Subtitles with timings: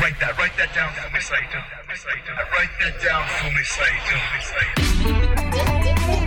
[0.00, 1.20] Write that, write that down for me.
[2.56, 3.62] Write that down for me.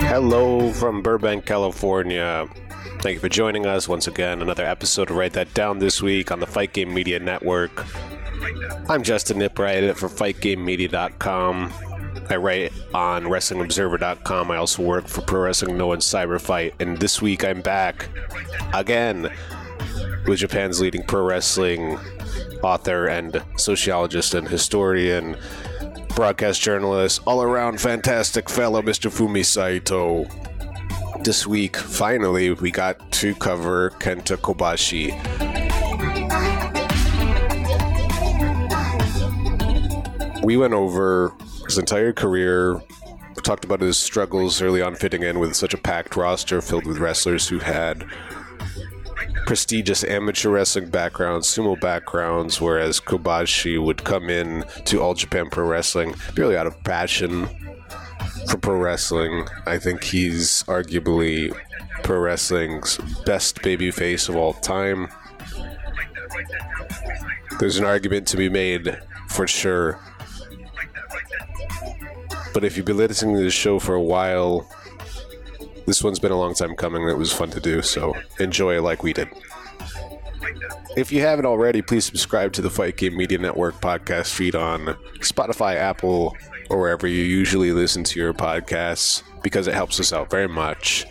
[0.08, 2.48] Hello from Burbank, California.
[3.00, 4.44] Thank you for joining us once again.
[4.44, 7.86] Another episode of Write That Down this week on the Fight Game Media Network.
[8.88, 9.68] I'm Justin Knipper.
[9.68, 11.74] I edit for FightGameMedia.com.
[12.30, 14.52] I write on WrestlingObserver.com.
[14.52, 16.76] I also work for Pro Wrestling NOAH and Cyber Fight.
[16.80, 18.08] And this week I'm back
[18.72, 19.32] again
[20.28, 21.98] with Japan's leading pro wrestling
[22.64, 25.38] author and sociologist and historian,
[26.16, 29.12] broadcast journalist, all around fantastic fellow, Mr.
[29.12, 30.26] Fumi Saito.
[31.24, 35.14] This week, finally, we got to cover Kenta Kobashi.
[40.44, 41.34] We went over
[41.66, 42.82] his entire career,
[43.44, 46.98] talked about his struggles early on fitting in with such a packed roster filled with
[46.98, 48.06] wrestlers who had
[49.46, 55.66] prestigious amateur wrestling backgrounds, sumo backgrounds, whereas Kobashi would come in to All Japan Pro
[55.68, 57.48] Wrestling purely out of passion
[58.50, 59.48] for pro wrestling.
[59.66, 61.56] I think he's arguably
[62.04, 65.08] pro wrestling's best babyface of all time.
[67.60, 69.00] There's an argument to be made
[69.30, 70.00] for sure.
[72.54, 74.70] But if you've been listening to the show for a while,
[75.86, 78.82] this one's been a long time coming and it was fun to do, so enjoy
[78.82, 79.30] like we did.
[80.96, 84.96] If you haven't already, please subscribe to the Fight Game Media Network podcast feed on
[85.20, 86.36] Spotify, Apple,
[86.70, 91.06] or wherever you usually listen to your podcasts because it helps us out very much.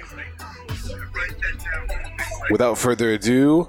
[2.51, 3.69] Without further ado,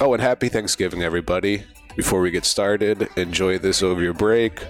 [0.00, 1.64] oh, and happy Thanksgiving, everybody.
[1.96, 4.64] Before we get started, enjoy this over your break.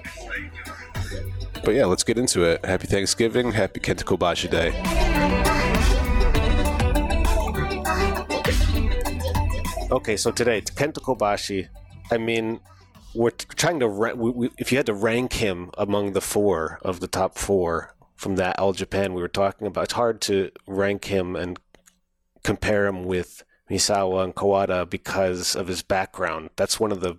[1.64, 2.64] But yeah, let's get into it.
[2.64, 3.52] Happy Thanksgiving.
[3.52, 4.72] Happy Kenta Kobashi Day.
[9.90, 11.68] Okay, so today, Kenta Kobashi,
[12.10, 12.60] I mean,
[13.14, 16.78] we're trying to, ra- we, we, if you had to rank him among the four
[16.82, 20.50] of the top four from that All Japan we were talking about, it's hard to
[20.66, 21.58] rank him and
[22.44, 26.50] compare him with Misawa and Kawada because of his background.
[26.56, 27.18] That's one of the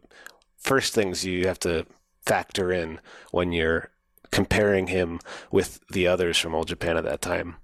[0.57, 1.85] first things you have to
[2.25, 2.99] factor in
[3.31, 3.89] when you're
[4.31, 5.19] comparing him
[5.51, 7.55] with the others from All Japan at that time.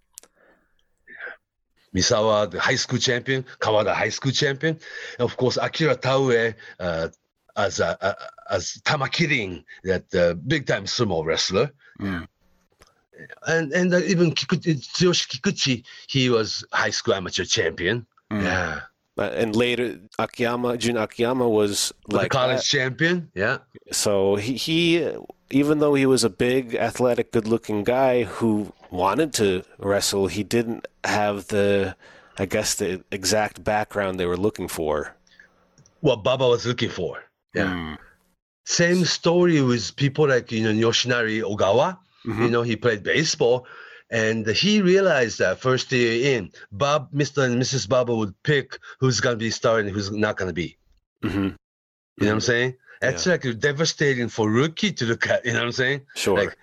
[1.95, 4.77] Misawa, the high school champion, Kawada, high school champion,
[5.17, 7.07] and of course Akira Taue uh,
[7.55, 8.13] as a, uh,
[8.49, 11.71] as Tamakirin, that uh, big time sumo wrestler.
[12.01, 12.27] Mm.
[13.47, 18.05] And and uh, even Kikuchi, Tsuyoshi Kikuchi, he was high school amateur champion.
[18.29, 18.43] Mm.
[18.43, 18.81] Yeah.
[19.17, 22.65] Uh, and later, Akiyama, Jun Akiyama was Like like college that.
[22.65, 23.31] champion.
[23.33, 23.59] Yeah.
[23.93, 25.15] So he, he,
[25.49, 30.87] even though he was a big, athletic, good-looking guy who wanted to wrestle, he didn't
[31.03, 31.95] have the,
[32.37, 35.15] I guess, the exact background they were looking for.
[36.01, 37.23] What Baba was looking for.
[37.53, 37.65] Yeah.
[37.73, 37.97] Mm.
[38.65, 41.97] Same story with people like you know Yoshinari Ogawa.
[42.25, 42.41] Mhm.
[42.45, 43.67] You know, he played baseball,
[44.09, 47.43] and he realized that first year in, Bob, Mr.
[47.43, 47.87] and Mrs.
[47.87, 50.77] Baba would pick who's gonna be starting, who's not gonna be.
[51.21, 52.75] hmm You know what I'm saying?
[53.01, 55.45] That's like devastating for rookie to look at.
[55.45, 56.01] You know what I'm saying?
[56.15, 56.37] Sure.
[56.37, 56.57] Like,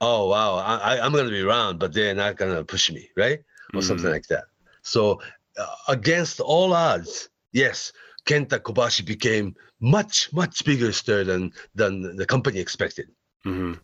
[0.00, 3.40] oh wow, I, I'm gonna be around, but they're not gonna push me, right?
[3.74, 4.12] Or something Mhm.
[4.12, 4.44] like that.
[4.82, 5.20] So,
[5.58, 7.92] uh, against all odds, yes,
[8.26, 13.08] Kenta Kobashi became much much bigger star than than the company expected.
[13.44, 13.74] hmm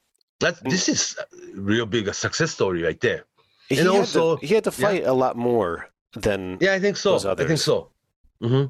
[0.41, 1.25] That this is a
[1.61, 3.25] real big a success story right there.
[3.69, 6.59] He, And also- to, he had to fight a lot more than.
[6.61, 7.17] Yeah, I think so.
[7.17, 7.91] I think so.
[8.41, 8.67] hmm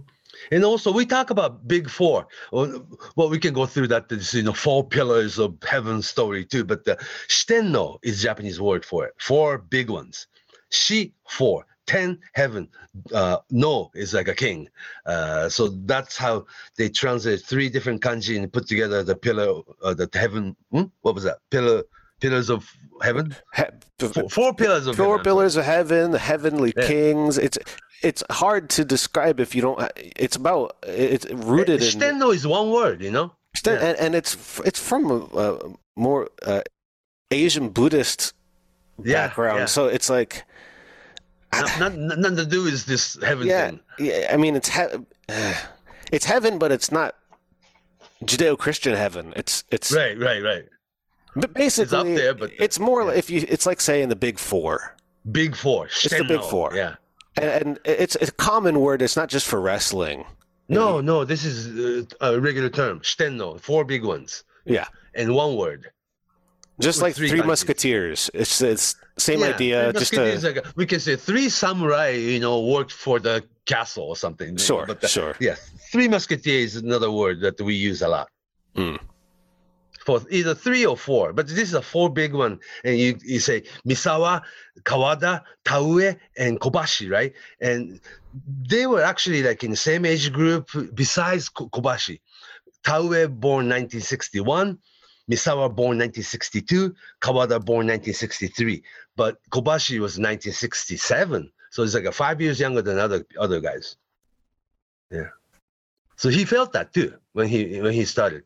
[0.50, 2.26] And also, we talk about big four.
[2.52, 2.86] Well,
[3.16, 4.08] well, we can go through that.
[4.08, 6.64] This, you know, four pillars of heaven story too.
[6.64, 6.96] But the
[7.28, 9.14] shitenno is Japanese word for it.
[9.18, 10.26] Four big ones.
[10.70, 11.66] Shi four.
[11.86, 12.68] Ten heaven.
[13.14, 14.68] Uh, no is like a king.
[15.04, 16.44] Uh, so that's how
[16.76, 20.56] they translate three different kanji and put together the pillar, uh, the heaven.
[20.72, 20.84] Hmm?
[21.02, 21.38] What was that?
[21.50, 21.84] Pillar,
[22.20, 22.68] pillars of
[23.02, 23.36] heaven.
[23.54, 23.62] He-
[23.98, 25.24] Four, four pillars of Four heaven.
[25.24, 26.86] pillars of heaven, the heavenly Yeah.
[26.86, 27.38] kings.
[27.38, 27.56] It's
[28.02, 29.80] it's hard to describe if you don't.
[29.96, 33.02] It's about it's rooted in Shitenno is one word.
[33.02, 33.32] You know.
[33.56, 33.88] Sten- Yeah.
[33.88, 35.58] and, and it's it's from a, a
[35.96, 36.60] more uh,
[37.30, 38.34] Asian Buddhist
[39.02, 39.66] Yeah, background, yeah.
[39.66, 40.44] so it's like
[41.52, 43.80] Not, not, not- nothing to do with this heaven yeah, thing.
[43.98, 44.30] yeah.
[44.32, 44.98] I mean, it's he-
[46.12, 47.14] it's heaven, but it's not
[48.24, 49.32] Judeo-Christian heaven.
[49.36, 50.64] It's it's Right, right, right.
[51.34, 53.08] but basically there, but- it's more yeah.
[53.08, 54.94] like if you it's like saying the big four,
[55.32, 55.86] Big four.
[55.86, 56.72] It's the big four.
[56.74, 56.96] Yeah.
[57.36, 59.02] And, and it's a common word.
[59.02, 60.24] It's not just for wrestling.
[60.68, 63.00] No, no, this is uh, a regular term.
[63.00, 65.90] Shitenno, four big ones, Yeah, and one word.
[66.80, 67.42] just like three Three.
[67.42, 68.30] Musketeers.
[68.34, 69.92] It's it's same Yeah, idea.
[69.92, 73.44] Just musketeers, a, like a- we can say three samurai, you know, worked for the
[73.64, 74.56] castle or something.
[74.56, 75.36] Sure, but the- sure.
[75.40, 78.28] Yes, three musketeers is another word that we use a lot.
[78.76, 78.98] Mm.
[80.06, 83.40] For either three or four, but this is a four big one, and you you
[83.40, 84.42] say Misawa,
[84.84, 87.32] Kawada, Taue, and Kobashi, right?
[87.60, 88.00] And
[88.68, 92.20] they were actually like in the same age group besides Kobashi.
[92.84, 94.78] Taue born 1961,
[95.28, 98.84] Misawa born 1962, Kawada born 1963,
[99.16, 103.96] but Kobashi was 1967, so it's like a five years younger than other other guys.
[105.10, 105.30] Yeah,
[106.14, 108.44] so he felt that too when he when he started.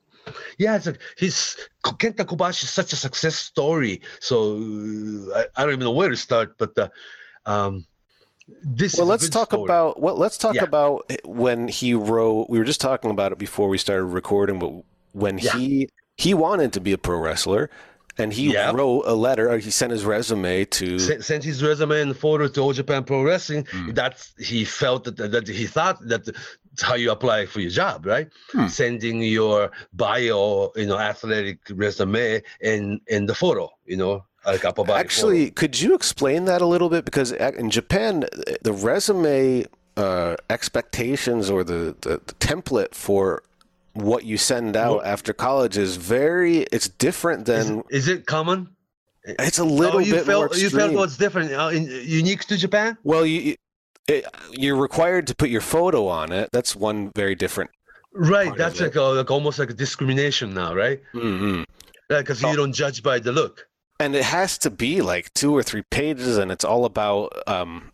[0.58, 4.02] Yeah, it's like his Kenta Kobashi is such a success story.
[4.20, 4.56] So
[5.34, 6.88] uh, I, I don't even know where to start, but uh,
[7.46, 7.86] um,
[8.62, 8.94] this.
[8.96, 9.64] Well, is let's talk story.
[9.64, 10.64] about well, let's talk Yeah.
[10.64, 12.48] about when he wrote.
[12.50, 14.72] We were just talking about it before we started recording, but
[15.12, 15.56] when Yeah.
[15.56, 17.70] he he wanted to be a pro wrestler,
[18.18, 18.72] and he Yeah.
[18.72, 19.50] wrote a letter.
[19.50, 20.98] Or he sent his resume to.
[20.98, 23.66] Sent, sent his resume and photo to All Japan Pro Wrestling.
[23.70, 23.92] Hmm.
[23.92, 26.28] That's he felt that, that he thought that
[26.70, 28.28] that's how you apply for your job, right?
[28.52, 28.68] Hmm.
[28.68, 34.84] Sending your bio, you know, athletic resume and and the photo, you know, like upper
[34.84, 35.00] body.
[35.00, 37.04] Actually, could you explain that a little bit?
[37.04, 38.24] Because in Japan,
[38.62, 43.42] the resume uh, expectations or the, the, the template for
[43.94, 46.58] what you send out after college is very.
[46.72, 47.80] It's different than.
[47.90, 48.68] is, is it common?
[49.24, 52.44] it's a little oh, you bit felt more you felt what's different, uh, in, unique
[52.46, 52.96] to Japan.
[53.04, 53.54] Well, you,
[54.10, 56.50] it, you're required to put your photo on it.
[56.52, 57.70] That's one very different.
[58.12, 61.00] Right, that's like, a, like almost like a discrimination now, right?
[61.12, 61.62] hmm
[62.08, 63.68] Because you don't judge by the look.
[64.00, 67.92] And it has to be like two or three pages, and it's all about um,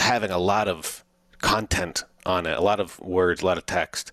[0.00, 1.04] having a lot of
[1.42, 4.12] content on it, a lot of words, a lot of text,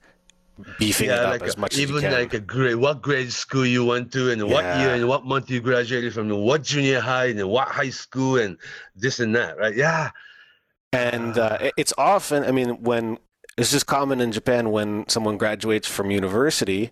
[0.77, 3.31] beefing it up like as a- much as you even like a grade, what grade
[3.31, 6.63] school you went to, and what year and what month you graduated from, and what
[6.63, 8.57] junior high and what high school, and
[8.95, 9.75] this and that, right?
[9.75, 10.09] Yeah,
[10.95, 13.18] And uh, it's often, I mean, when
[13.57, 16.92] it's just common in Japan when someone graduates from university,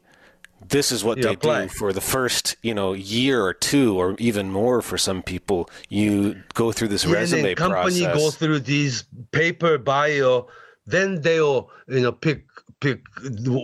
[0.65, 1.63] this is what You they apply.
[1.63, 5.69] do for the first, you know, year or two, or even more for some people.
[5.89, 8.13] You go through this Yeah, and resume then company process.
[8.13, 10.47] go through these paper bio,
[10.85, 12.45] then they'll you know pick
[12.79, 13.01] pick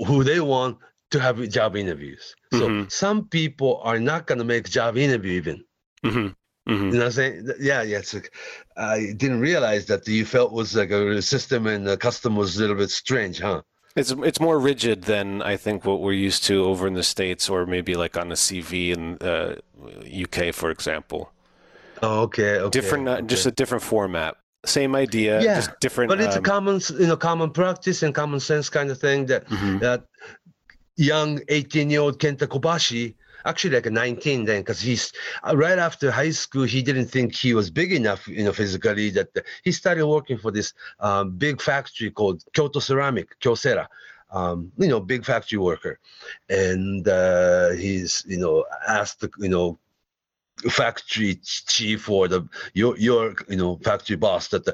[0.08, 0.78] who they want
[1.12, 2.36] to have job interviews.
[2.52, 2.92] So Mhm.
[2.92, 5.64] some people are not gonna make job interview even.
[6.04, 6.30] hmm
[6.70, 7.50] hmm You know what I'm saying?
[7.60, 8.00] Yeah, yeah.
[8.00, 8.34] It's like,
[8.78, 12.62] I didn't realize that you felt was like a system and the custom was a
[12.62, 13.62] little bit strange, huh?
[13.96, 17.50] It's it's more rigid than I think what we're used to over in the states,
[17.50, 19.56] or maybe like on a CV in uh,
[20.24, 21.32] UK, for example.
[22.02, 22.70] Oh, okay, okay.
[22.70, 24.36] different, uh, just a different format.
[24.66, 26.10] Same idea, Yeah, just different.
[26.10, 29.26] but it's a um, common, you know, common practice and common sense kind of thing
[29.28, 29.80] that mhm.
[29.80, 30.04] that
[30.96, 33.16] young 18 year old Kenta Kobashi,
[33.46, 35.12] actually like a 19 then, because he's
[35.44, 39.10] uh, right after high school, he didn't think he was big enough, you know, physically.
[39.10, 43.88] That uh, he started working for this um, big factory called Kyoto Ceramic, Kyocera.
[44.32, 46.00] Um, you know, big factory worker,
[46.50, 49.80] and uh, he's you know asked the you know
[50.70, 54.68] factory chief or the your your you know factory boss that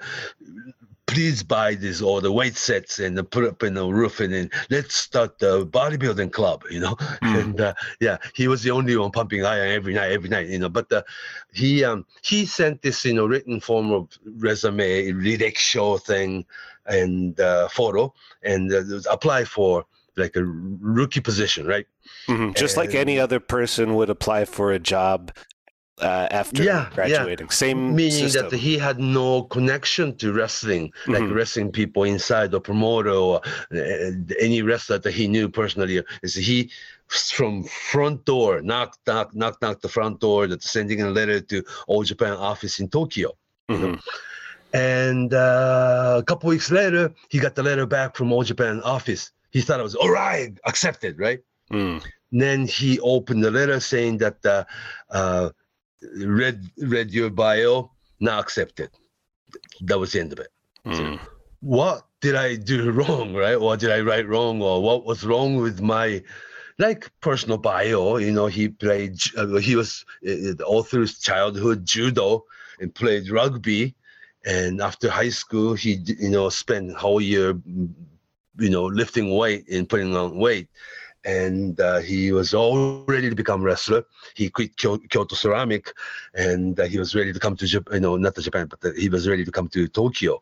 [1.08, 4.50] please buy this all the weight sets and put up in the roof and then
[4.70, 7.40] let's start the bodybuilding club you know Mm.
[7.42, 10.60] and uh, yeah he was the only one pumping iron every night every night you
[10.60, 11.04] know but uh,
[11.54, 16.46] he um he sent this you know written form of resume rirekisho thing
[16.86, 18.14] and uh, photo
[18.44, 19.86] and uh, apply for
[20.18, 21.88] like a rookie position right
[22.28, 22.52] mm-hmm.
[22.54, 25.32] Just like any other person would apply for a job
[26.02, 26.96] uh, after Yeah, yeah.
[26.96, 27.50] graduating.
[27.50, 28.50] Same meaning system.
[28.50, 31.34] that he had no connection to wrestling, like Mhm.
[31.36, 33.42] wrestling people inside or promoter or
[33.74, 36.04] uh, any wrestler that he knew personally.
[36.22, 36.70] Is he
[37.08, 41.64] from front door, knock, knock, knock, knock the front door, that sending a letter to
[41.88, 43.32] All Japan office in Tokyo.
[43.70, 44.00] Mhm.
[44.74, 49.32] And uh, a couple weeks later, he got the letter back from All Japan office.
[49.52, 51.40] He thought it was all right, accepted, right?
[51.72, 52.04] Mm.
[52.32, 54.64] then he opened the letter saying that uh,
[55.10, 55.50] uh,
[56.18, 58.90] read read your bio, not accepted.
[59.82, 60.50] That was the end of it.
[60.86, 61.20] Mm.
[61.62, 63.60] What did I do wrong, right?
[63.60, 66.24] What did I write wrong, or what was wrong with my
[66.78, 68.18] like personal bio?
[68.18, 69.20] You know, he played.
[69.38, 72.46] Uh, he was uh, all through his childhood judo
[72.80, 73.96] and played rugby,
[74.46, 77.58] and after high school, he you know spent whole year,
[78.58, 80.68] you know, lifting weight and putting on weight
[81.26, 84.04] and uh, he was all ready to become wrestler.
[84.36, 85.92] He quit Kyoto Ceramic,
[86.36, 87.96] and uh, he was ready to come to Japan.
[87.96, 90.42] You know, not to Japan, but uh, he was ready to come to Tokyo,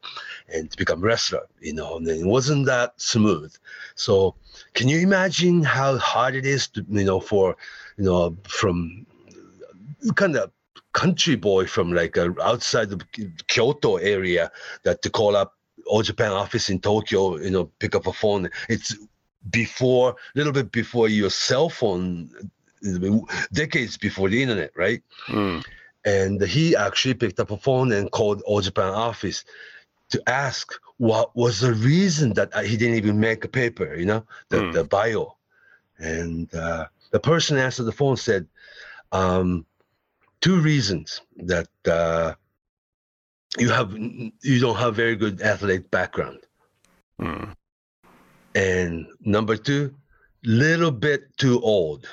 [0.54, 1.48] and to become wrestler.
[1.62, 3.56] You know, and it wasn't that smooth.
[3.96, 4.36] So,
[4.74, 7.56] can you imagine how hard it is to you know for
[7.98, 9.06] you know from
[10.16, 10.52] kind of
[10.92, 13.02] country boy from like uh, outside the
[13.48, 14.52] Kyoto area
[14.84, 15.54] that to call up
[15.88, 18.50] all Japan office in Tokyo, you know, pick up a phone.
[18.70, 18.96] It's
[19.50, 22.30] before a little bit before your cell phone,
[23.52, 25.02] decades before the internet, right?
[25.28, 25.64] Mm.
[26.06, 29.46] And he actually picked up a phone and called All Japan office
[30.10, 34.26] to ask what was the reason that he didn't even make a paper, you know,
[34.50, 34.72] the, Hmm.
[34.72, 35.38] the bio.
[35.98, 38.48] And uh, the person answered the phone said,
[39.12, 39.66] um,
[40.42, 42.34] two reasons that uh,
[43.58, 46.40] you have you don't have very good athletic background,
[47.22, 47.56] Mm.
[48.56, 49.94] And number two,
[50.44, 52.08] little bit too old.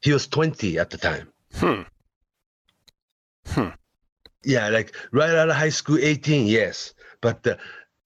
[0.00, 1.28] He was 20 at the time.
[1.54, 1.82] Hmm.
[3.46, 3.68] Hmm.
[4.44, 6.94] Yeah, like right out of high school, 18, yes.
[7.20, 7.56] But uh,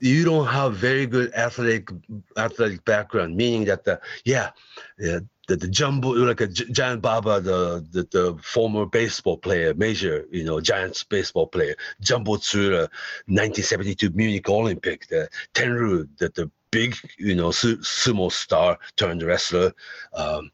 [0.00, 1.88] you don't have very good athletic
[2.36, 4.50] athletic background, meaning that the yeah,
[4.98, 9.72] yeah the, the jumbo like a Gi- giant Baba, the, the the former baseball player,
[9.74, 12.88] major you know Giants baseball player, Jumbo Tsuruta,
[13.26, 19.73] 1972 Munich Olympic, the Tenryu, the the big you know su- sumo star turned wrestler,
[20.14, 20.50] um,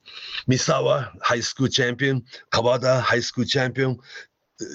[0.49, 3.99] Misawa, high school champion, Kawada, high school champion,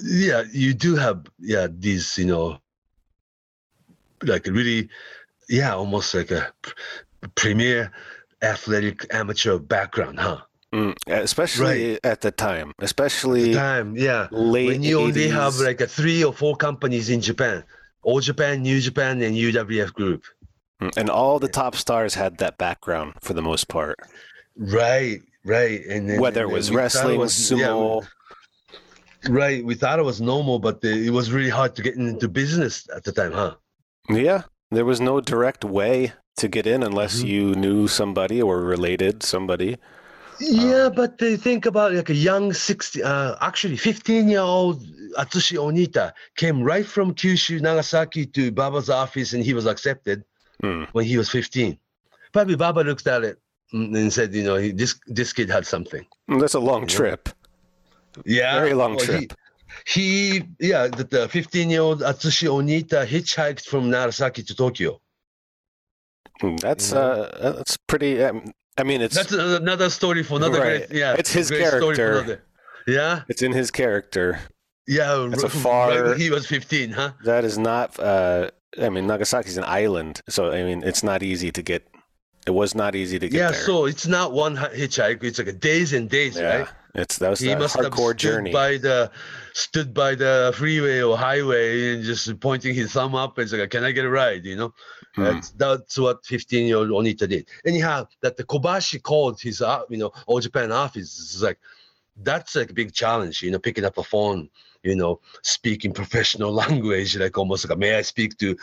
[0.04, 2.58] yeah you do have yeah these you know
[4.22, 4.88] like really
[5.48, 6.52] yeah almost like a
[7.34, 7.90] premier
[8.42, 10.38] athletic amateur background huh?
[10.74, 10.92] Mm.
[11.06, 14.28] Especially at the time, especially time yeah.
[14.30, 17.64] late when you only have like a three or four companies in japan
[18.02, 20.24] all japan new japan and uwf group.
[20.96, 23.96] And all the top stars had that background for the most part.
[24.56, 28.06] right right and then, Whether and it was wrestling, was- yeah, sumo,
[29.28, 32.28] right we thought it was normal but the, it was really hard to get into
[32.28, 33.54] business at the time huh
[34.10, 37.28] yeah, there was no direct way to get in unless Mhm.
[37.28, 39.76] you knew somebody or related somebody.
[40.40, 44.82] Yeah, but they think about like a young 60, uh, actually 15 year old
[45.18, 50.22] Atsushi Onita came right from Kyushu, Nagasaki to Baba's office and he was accepted
[50.62, 50.84] Hmm.
[50.92, 51.78] when he was 15.
[52.32, 53.38] Probably Baba looked at it
[53.72, 56.04] mm, and said, you know, he, this this kid had something.
[56.30, 56.96] Mm, That's a long Yeah.
[56.96, 57.28] trip.
[58.24, 58.58] Yeah.
[58.58, 59.32] Very long well, trip.
[59.86, 65.00] He, he yeah, the 15 year old Atsushi Onita hitchhiked from Nagasaki to Tokyo.
[66.42, 66.98] Mm, That's Yeah.
[66.98, 68.22] uh, that's pretty.
[68.22, 70.88] Um, I mean, it's That's another story for another Right.
[70.88, 71.14] great, yeah.
[71.18, 72.18] It's his great story for character.
[72.18, 72.42] another-
[72.86, 74.40] Yeah, it's in his character.
[74.86, 75.26] yeah.
[75.30, 77.12] That's a far- he was 15, huh?
[77.24, 77.98] That is not.
[77.98, 78.50] Uh,
[78.80, 81.88] I mean, Nagasaki's an island, so I mean, it's not easy to get.
[82.46, 83.60] It was not easy to get yeah, there.
[83.60, 86.68] so it's not one hitchhike; it's like a days and days, yeah, right?
[86.94, 88.52] it's that was He a must have stood journey.
[88.52, 89.10] by the
[89.52, 93.84] stood by the freeway or highway and just pointing his thumb up and like, "Can
[93.84, 94.74] I get a ride?" You know,
[95.14, 95.24] Hmm.
[95.24, 97.48] that's that's what 15 year old Onita did.
[97.66, 101.58] Anyhow, that the Kobashi called his uh, you know All Japan office is like
[102.22, 103.42] that's like a big challenge.
[103.42, 104.48] You know, picking up a phone,
[104.82, 108.56] you know, speaking professional language, like almost like, "May I speak to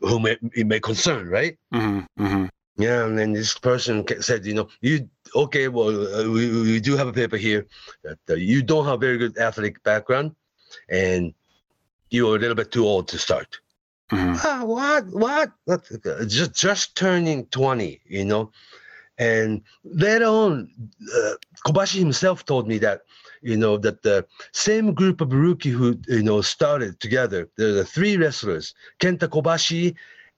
[0.00, 1.58] whom it, it may concern?" Right?
[1.72, 2.46] hmm hmm
[2.78, 5.68] Yeah, and then this person said, you know, you okay?
[5.68, 7.66] Well, uh, we, we do have a paper here
[8.04, 10.34] that uh, you don't have very good athletic background,
[10.88, 11.34] and
[12.10, 13.60] you're a little bit too old to start.
[14.10, 15.04] hmm Ah, what?
[15.12, 15.50] What?
[15.64, 15.82] what?
[16.06, 18.50] Uh, Just just turning twenty, you know,
[19.18, 20.70] and later on,
[21.16, 21.34] uh,
[21.66, 23.02] Kobashi himself told me that,
[23.42, 27.48] you know, that the same group of rookie who you know started together.
[27.56, 29.94] There are three wrestlers: Kenta Kobashi,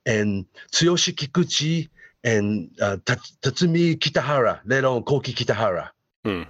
[0.06, 1.88] and Tsuyoshi Kikuchi,
[2.24, 4.60] and uh, Tatsumi Kitahara.
[4.64, 5.90] Later on, Koki Kitahara.
[6.24, 6.42] Hmm.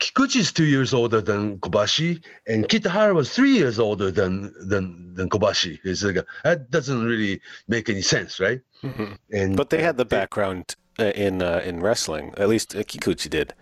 [0.00, 5.14] Kikuchi is two years older than Kobashi, and Kitahara was three years older than than
[5.14, 5.78] than Kobashi.
[5.84, 8.60] It's like a, that doesn't really make any sense, right?
[8.80, 12.32] hmm And But they had the background uh, in uh, in wrestling.
[12.36, 13.54] At least uh, Kikuchi did.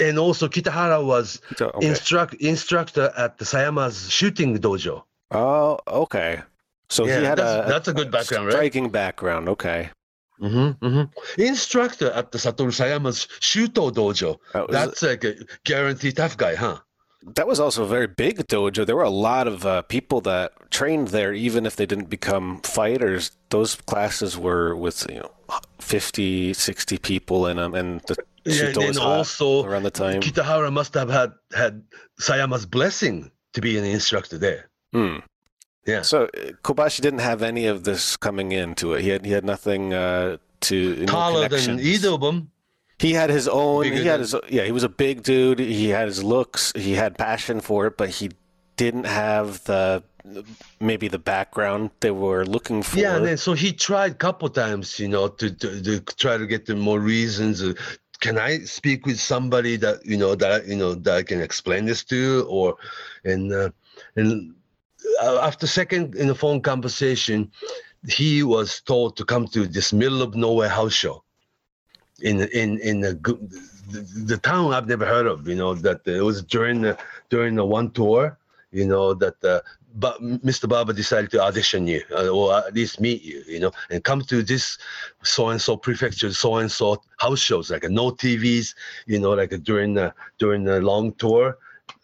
[0.00, 1.86] And also Kitahara was So, okay.
[1.86, 5.02] instruct instructor at the Sayama's shooting dojo.
[5.30, 6.42] oh, okay.
[6.90, 8.52] So yeah, he had that's, a, that's a good background, right?
[8.52, 9.48] striking background.
[9.48, 9.90] Okay.
[10.40, 11.40] Mm-hmm, mm-hmm.
[11.40, 14.38] Instructor at the Satoru Sayama's Shooto dojo.
[14.52, 16.78] That was, That's like a guaranteed tough guy, huh?
[17.26, 18.84] that was also a very big dojo.
[18.84, 22.60] There were a lot of uh, people that trained there, even if they didn't become
[22.60, 23.32] fighters.
[23.50, 25.30] Those classes were with you know
[25.80, 30.20] 50, 60 people in them, and the Yeah, and also around the time.
[30.20, 31.82] Kitahara must have had had
[32.20, 34.68] Sayama's blessing to be an instructor there.
[34.92, 35.18] Hmm.
[35.86, 36.02] Yeah.
[36.02, 39.02] So uh, Kobashi didn't have any of this coming into it.
[39.02, 42.50] He had he had nothing uh, to no Taller than either of them.
[42.98, 43.82] He had his own.
[43.82, 44.50] Bigger he had than- his.
[44.50, 45.58] Yeah, he was a big dude.
[45.58, 46.72] He had his looks.
[46.74, 48.30] He had passion for it, but he
[48.76, 50.02] didn't have the
[50.80, 52.98] maybe the background they were looking for.
[52.98, 56.38] Yeah, and then so he tried a couple times, you know, to, to, to try
[56.38, 57.62] to get the more reasons.
[58.24, 61.84] Can I speak with somebody that you know that you know that I can explain
[61.84, 62.74] this to, or
[63.24, 63.70] and uh,
[64.16, 64.54] and
[65.22, 67.50] uh, after second in the phone conversation,
[68.08, 71.22] he was told to come to this middle of nowhere house show
[72.22, 73.46] in in in the, gu-
[73.92, 74.00] the,
[74.30, 75.46] the town I've never heard of.
[75.46, 76.96] You know that it was during the
[77.28, 78.38] during the one tour.
[78.72, 79.60] You know that uh,
[79.94, 80.68] but Mr.
[80.68, 83.42] Baba decided to audition you uh, or at least meet you.
[83.46, 84.78] You know and come to this
[85.22, 88.74] so and so prefecture, so and so house shows like uh, no TVs.
[89.06, 91.58] You know like uh, during the during the long tour.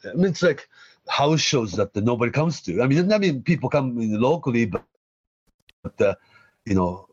[0.05, 0.69] I mean it's like
[1.09, 2.83] house shows that nobody comes to.
[2.83, 4.85] I mean I mean people come locally, but
[5.83, 6.15] but uh,
[6.65, 7.09] you know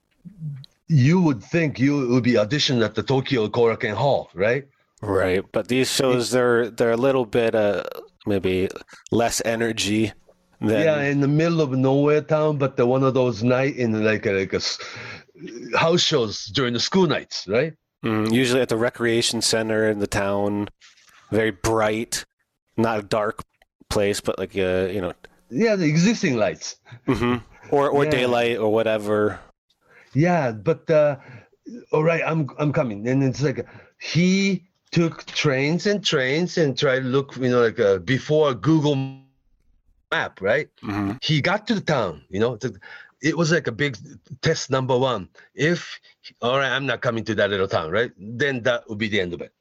[0.88, 4.68] you would think you would be auditioned at the Tokyo Korakuen Hall, right?
[5.02, 7.84] Right, but these shows they're they're a little bit uh
[8.26, 8.68] maybe
[9.12, 10.12] less energy
[10.60, 14.04] than Yeah, in the middle of nowhere town, but the one of those night in
[14.04, 14.62] like a, like a
[15.78, 17.74] house shows during the school nights, right?
[18.06, 20.68] Mm, usually at the recreation center in the town,
[21.32, 22.26] very bright,
[22.78, 23.44] not a dark
[23.90, 25.14] place, but like uh, you know,
[25.50, 26.78] Yeah, the existing lights.
[27.08, 27.42] mhm.
[27.72, 28.12] or or Yeah.
[28.12, 29.40] daylight or whatever.
[30.14, 31.18] Yeah, but uh,
[31.92, 33.66] all right, I'm I'm coming, and it's like
[34.00, 38.96] he took trains and trains and tried to look, you know, like uh, before Google
[40.12, 40.70] Map, right?
[40.82, 42.80] hmm he got to the town you know the-
[43.22, 43.98] it was like a big
[44.42, 45.28] test number one.
[45.56, 46.00] If
[46.42, 48.12] all right i'm not coming to that little town right?
[48.18, 49.52] Then that would be the end of it.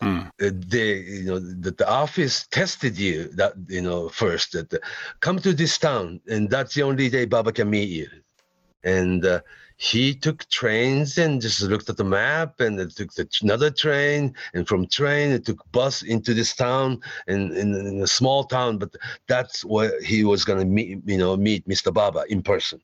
[0.00, 0.26] Mm.
[0.40, 4.78] Uh, they you know the, the office tested you that you know first that uh,
[5.20, 8.08] come to this town and that's the only day baba can meet you.
[8.84, 9.40] And uh,
[9.82, 14.32] he took trains and just looked at the map and it took the, another train
[14.54, 18.78] and from train it took bus into this town and in, in a small town
[18.78, 18.94] but
[19.26, 22.80] that's where he was going to meet you know meet mr baba in person.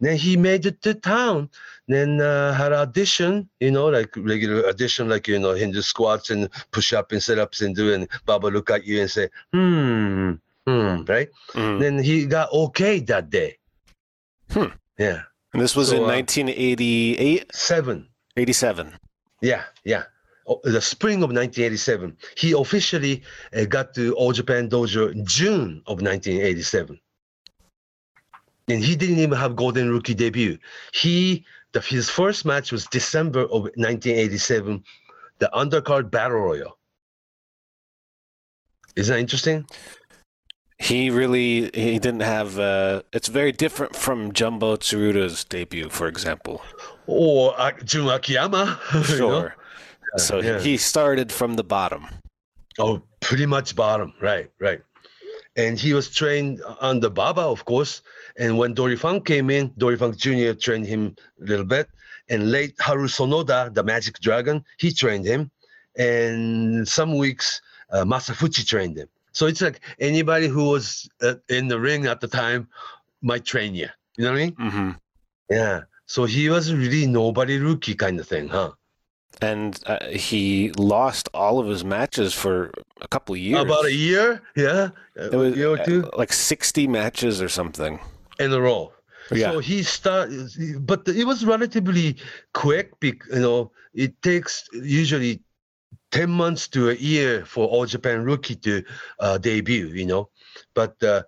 [0.00, 1.50] Then he made it to town.
[1.88, 6.48] Then uh, had audition you know like regular audition like you know hindu squats and
[6.70, 10.34] push up and sit ups and do and baba look at you and say hmm
[10.64, 11.28] hmm right?
[11.54, 11.80] Mhm.
[11.80, 13.58] then he got okay that day.
[14.52, 14.72] Hmm.
[14.96, 15.22] yeah
[15.58, 18.94] And this was So, in uh, 1988, seven 87.
[19.42, 20.04] Yeah, yeah.
[20.46, 22.16] Oh, the spring of 1987.
[22.36, 23.22] He officially
[23.56, 27.00] uh, got to All Japan Dojo June of 1987.
[28.68, 30.58] And he didn't even have Golden Rookie debut.
[30.92, 34.84] He the, his first match was December of 1987,
[35.40, 36.78] the undercard battle royal.
[38.94, 39.66] Isn't that interesting?
[40.78, 42.58] He really he didn't have.
[42.58, 46.62] Uh, it's very different from Jumbo Tsuruta's debut, for example.
[47.06, 48.78] Or uh, Jun Akiyama.
[48.92, 49.02] you know?
[49.02, 49.56] Sure.
[50.16, 50.60] So yeah.
[50.60, 52.06] he started from the bottom.
[52.78, 54.14] Oh, pretty much bottom.
[54.20, 54.80] Right, right.
[55.56, 58.02] And he was trained under Baba, of course.
[58.38, 60.52] And when Dory Funk came in, Dory Funk Jr.
[60.52, 61.88] trained him a little bit.
[62.28, 65.50] And late Haru Sonoda, the Magic Dragon, he trained him.
[65.96, 67.60] And some weeks,
[67.90, 69.08] uh, Masa Fuchi trained him.
[69.32, 72.68] So it's like anybody who was uh, in the ring at the time
[73.22, 73.88] might train you.
[74.16, 74.54] You know what I mean?
[74.54, 74.90] hmm
[75.50, 75.82] Yeah.
[76.06, 78.72] So he was really nobody rookie kind of thing, huh?
[79.40, 83.60] And uh, he lost all of his matches for a couple of years.
[83.62, 86.04] About a year, yeah, It was a year or two.
[86.12, 88.00] uh, like 60 matches or something.
[88.40, 88.92] in a row.
[89.30, 89.52] Yeah.
[89.52, 90.48] So he started,
[90.86, 92.16] but it was relatively
[92.54, 92.92] quick.
[93.02, 95.40] You know, it takes usually
[96.10, 98.82] ten months to a year for All Japan Rookie to
[99.18, 99.88] uh, debut.
[99.88, 100.30] You know,
[100.74, 101.22] but uh,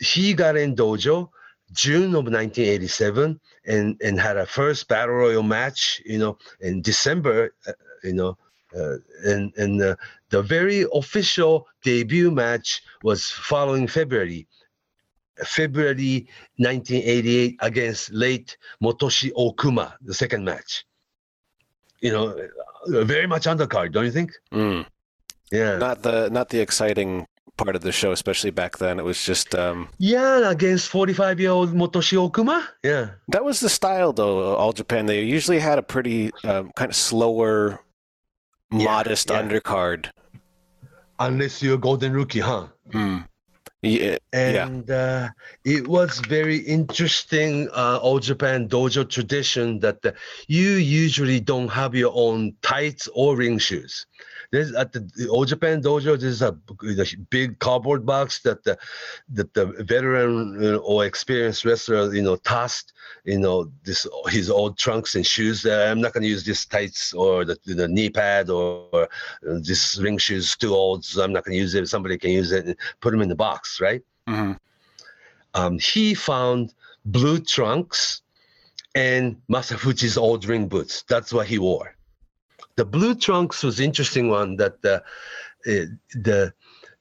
[0.00, 1.30] he got in dojo
[1.72, 6.00] June of 1987 and and had a first battle royal match.
[6.04, 7.54] You know, in December.
[7.66, 7.72] Uh,
[8.02, 8.38] you know.
[8.76, 9.94] Uh, and and uh,
[10.28, 14.46] the very official debut match was following February,
[15.44, 20.84] February 1988 against late Motoshi Okuma, the second match.
[22.00, 22.36] You know,
[22.88, 24.32] very much undercard, don't you think?
[24.52, 24.86] Mm.
[25.52, 25.78] Yeah.
[25.78, 28.98] Not the not the exciting part of the show, especially back then.
[28.98, 32.66] It was just um, yeah, against 45 year old Motoshi Okuma.
[32.82, 33.10] Yeah.
[33.28, 34.54] that was the style though.
[34.56, 37.80] All Japan they usually had a pretty um, kind of slower,
[38.72, 39.40] Yeah, modest yeah.
[39.42, 40.10] undercard.
[41.18, 42.66] Unless you're a golden rookie, huh?
[42.90, 43.26] Mm.
[43.86, 44.68] Yeah, yeah.
[44.68, 45.28] And uh,
[45.64, 50.12] it was very interesting uh, All Japan dojo tradition that uh,
[50.48, 54.06] you usually don't have your own tights or ring shoes.
[54.56, 56.18] There's at the the All Japan dojo.
[56.18, 56.52] There's a
[57.36, 58.78] big cardboard box that the
[59.36, 64.78] that the veteran uh, or experienced wrestler, you know, tossed, you know, this his old
[64.78, 65.66] trunks and shoes.
[65.66, 69.08] I'm not going to use this tights or the, the knee pad or, or
[69.42, 71.86] this ring shoes too old, so I'm not going to use it.
[71.88, 74.02] Somebody can use it and put them in the box, right?
[74.28, 74.58] Mhm.
[75.54, 78.22] um, he found blue trunks
[78.94, 81.04] and Masa Fuchi's old ring boots.
[81.08, 81.95] That's what he wore.
[82.76, 84.96] The blue trunks was interesting one that the
[85.66, 86.52] uh, the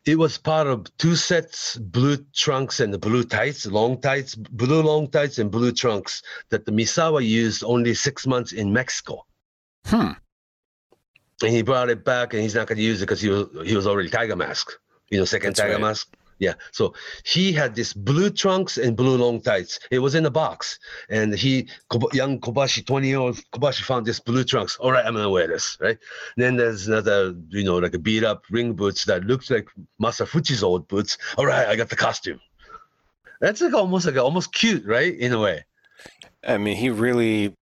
[0.06, 4.82] it was part of two sets blue trunks and the blue tights long tights blue
[4.82, 9.26] long tights and blue trunks that the misawa used only six months in mexico
[9.88, 10.12] Hmm.
[11.44, 13.48] and he brought it back and he's not going to use it because he was
[13.66, 14.72] he was already tiger mask
[15.10, 15.82] you know second That's tiger right.
[15.82, 16.93] mask yeah so
[17.24, 19.80] he had this blue trunks and blue long tights.
[19.91, 20.80] It was in a box.
[21.10, 21.69] And he
[22.13, 24.78] young kobashi 20 year old kobashi found this blue trunks.
[24.78, 25.98] All right i'm gonna wear this right?
[26.38, 29.67] Then there's another you know like a beat up ring boots that looks like
[30.02, 31.17] masa fuchi's old boots.
[31.38, 32.39] All right i got the costume.
[33.41, 35.65] That's like almost like almost cute right in a way.
[36.48, 37.56] I mean, he really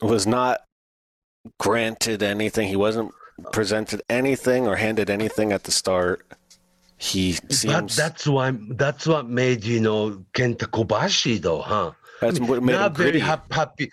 [0.00, 0.62] was not
[1.58, 2.68] granted anything.
[2.68, 3.12] He wasn't
[3.52, 6.26] presented anything or handed anything at the start.
[7.04, 7.36] He
[7.66, 12.72] but that's why that's what made you know kenta kobashi though huh that's what made
[12.74, 13.26] him not very gritty.
[13.30, 13.86] hap- happy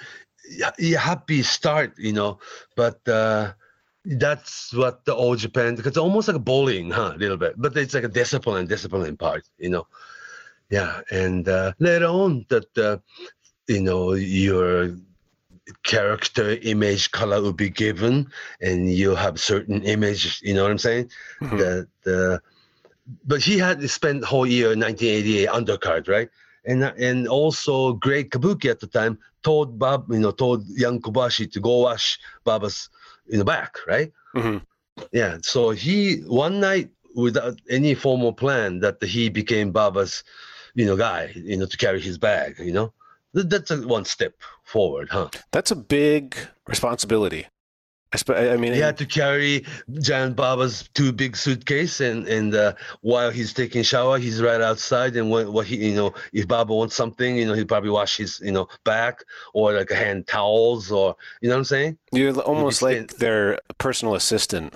[1.10, 2.40] happy start you know
[2.76, 3.52] but uh
[4.06, 7.54] that's what the all japan because it's almost like a bowling huh a little bit
[7.58, 9.86] but it's like a discipline discipline part you know
[10.70, 12.98] yeah and uh later on that uh,
[13.68, 14.96] you know your
[15.84, 18.28] character image color will be given
[18.62, 21.10] and you have certain image you know what i'm saying
[21.42, 21.58] Mhm.
[21.60, 22.38] that uh,
[23.26, 26.30] but he had to spend the whole year in 1988 undercard, right?
[26.66, 31.52] And and also Great Kabuki at the time told Bob, you know, told young Kobashi
[31.52, 32.90] to go wash Baba's
[33.28, 34.12] in the back, right?
[34.36, 34.62] Mhm.
[35.12, 35.38] Yeah.
[35.42, 40.24] So he one night without any formal plan that he became Baba's,
[40.76, 42.94] you know, guy, you know, to carry his bag, you know.
[43.34, 44.34] That's a one step
[44.64, 45.30] forward, huh?
[45.52, 46.36] That's a big
[46.68, 47.48] responsibility.
[48.30, 49.66] I, mean, He had to carry
[50.02, 55.16] Giant Baba's two big suitcase, and and uh, while he's taking shower, he's right outside.
[55.16, 58.18] And when what he, you know, if Baba wants something, you know, he'll probably wash
[58.18, 61.98] his, you know, back or like hand towels, or you know what I'm saying?
[62.12, 64.74] you're almost like their personal assistant.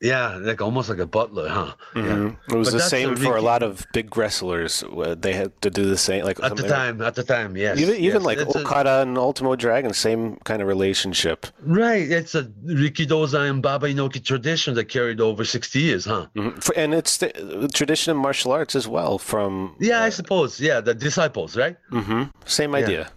[0.00, 1.72] Yeah, like almost like a butler, huh?
[1.94, 2.36] Mhm.
[2.48, 4.84] It was But the same a for a lot of big wrestlers.
[4.84, 6.24] uh, They had to do the same.
[6.24, 7.80] Like At the something- time, at the time, yes.
[7.80, 8.22] even even yes.
[8.24, 11.46] like It's a- Okada and Ultimo Dragon, same kind of relationship.
[11.66, 12.08] right?
[12.08, 16.26] It's a Rikidozan and Baba Inoki tradition that carried over 60 years, huh?
[16.36, 16.62] Mhm.
[16.62, 19.18] For- And it's the tradition in martial arts as well.
[19.18, 20.60] From Yeah, I suppose.
[20.60, 21.76] Yeah, the disciples, right?
[21.90, 23.10] hmm same idea.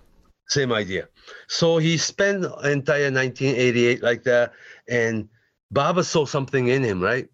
[0.47, 1.07] Same idea.
[1.47, 4.51] So he spent entire 1988 like that,
[4.89, 5.29] and
[5.71, 7.27] Baba saw something in him, right?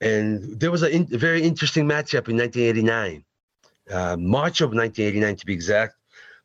[0.00, 3.24] And there was a in, very interesting matchup in 1989,
[3.90, 5.94] uh, March of 1989 to be exact.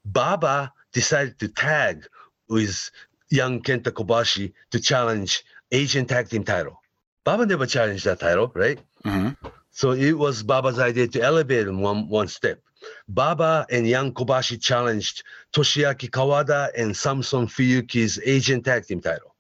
[0.06, 2.06] Baba decided to tag
[2.48, 2.92] with
[3.30, 6.82] young Kenta Kobashi to challenge Asian Tag Team title.
[7.26, 8.80] Baba never challenged that title, right?
[9.04, 9.30] hmm
[9.72, 12.62] So it was Baba's idea to elevate him one, one step.
[13.10, 19.36] Baba and Young Kobashi challenged Toshiaki Kawada and Samson Fuyuki's Asian Tag Team title.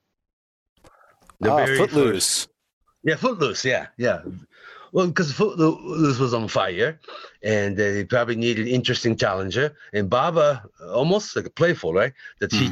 [1.39, 2.47] The Ah, very first- Footloose.
[3.04, 3.63] Yeah, Footloose.
[3.65, 4.21] Yeah, yeah.
[4.91, 7.00] Well, because Footloose was on fire,
[7.43, 9.76] and they probably needed interesting challenger.
[9.93, 12.13] And Baba, almost like a playful, right?
[12.39, 12.71] That he,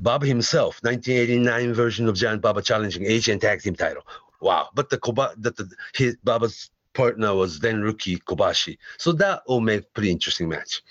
[0.00, 4.02] Baba himself, 1989 version of Giant Baba challenging Asian Tag Team title.
[4.40, 4.68] Wow!
[4.74, 9.60] But the Koba, that the his Baba's partner was then rookie Kobashi, so that will
[9.60, 10.82] make pretty interesting match.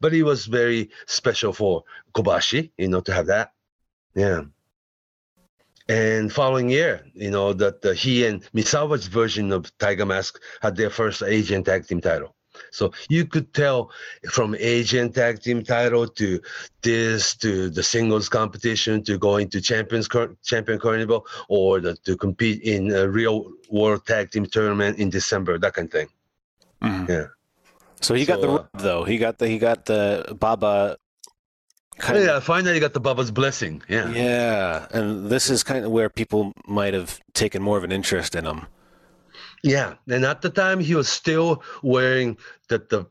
[0.00, 1.84] But it was very special for
[2.14, 3.52] Kobashi, you know, to have that.
[4.14, 4.42] Yeah.
[5.88, 10.76] And following year, you know, that uh, he and Misawa's version of Tiger Mask had
[10.76, 12.34] their first Asian tag team title.
[12.70, 13.90] So you could tell
[14.30, 16.40] from Asian tag team title to
[16.82, 22.16] this to the singles competition to going to champions Car- champion carnival or the, to
[22.16, 26.08] compete in a real world tag team tournament in December, that kind of thing.
[26.82, 27.08] Mhm.
[27.08, 27.26] Yeah.
[28.00, 29.04] So he got the So, uh, rub, though.
[29.04, 30.96] He got the he got the Baba.
[31.98, 33.82] Kind yeah, finally got the Baba's blessing.
[33.88, 34.10] Yeah.
[34.10, 38.34] Yeah, and this is kind of where people might have taken more of an interest
[38.34, 38.66] in him.
[39.62, 42.36] Yeah, and at the time he was still wearing
[42.68, 43.06] the the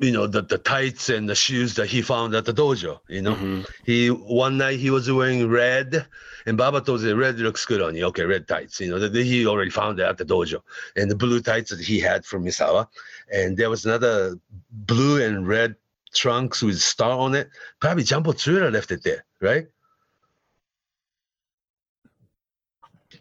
[0.00, 3.00] you know the, the tights and the shoes that he found at the dojo.
[3.08, 3.66] You know, Mhm.
[3.84, 6.06] he one night he was wearing red,
[6.46, 8.04] and Baba told him red looks good on you.
[8.06, 8.80] Okay, red tights.
[8.80, 10.60] You know, that he already found it at the dojo,
[10.96, 12.86] and the blue tights that he had from Misawa,
[13.32, 14.36] and there was another
[14.70, 15.74] blue and red
[16.14, 17.48] trunks with star on it.
[17.80, 19.66] Probably Jumbo Tsuruta left it there, right?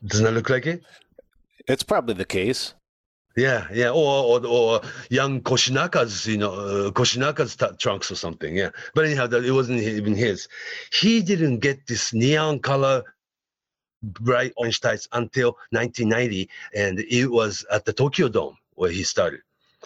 [0.06, 0.84] Doesn't that look like it?
[1.67, 2.73] It's probably the case.
[3.36, 8.56] Yeah, yeah, or or, or young Koshinaka's, you know, uh, Koshinaka's t- trunks or something.
[8.56, 10.47] Yeah, but anyhow, that it wasn't even his.
[10.91, 13.04] He didn't get this neon color,
[14.02, 19.41] bright orange tights until 1990, and it was at the Tokyo Dome where he started.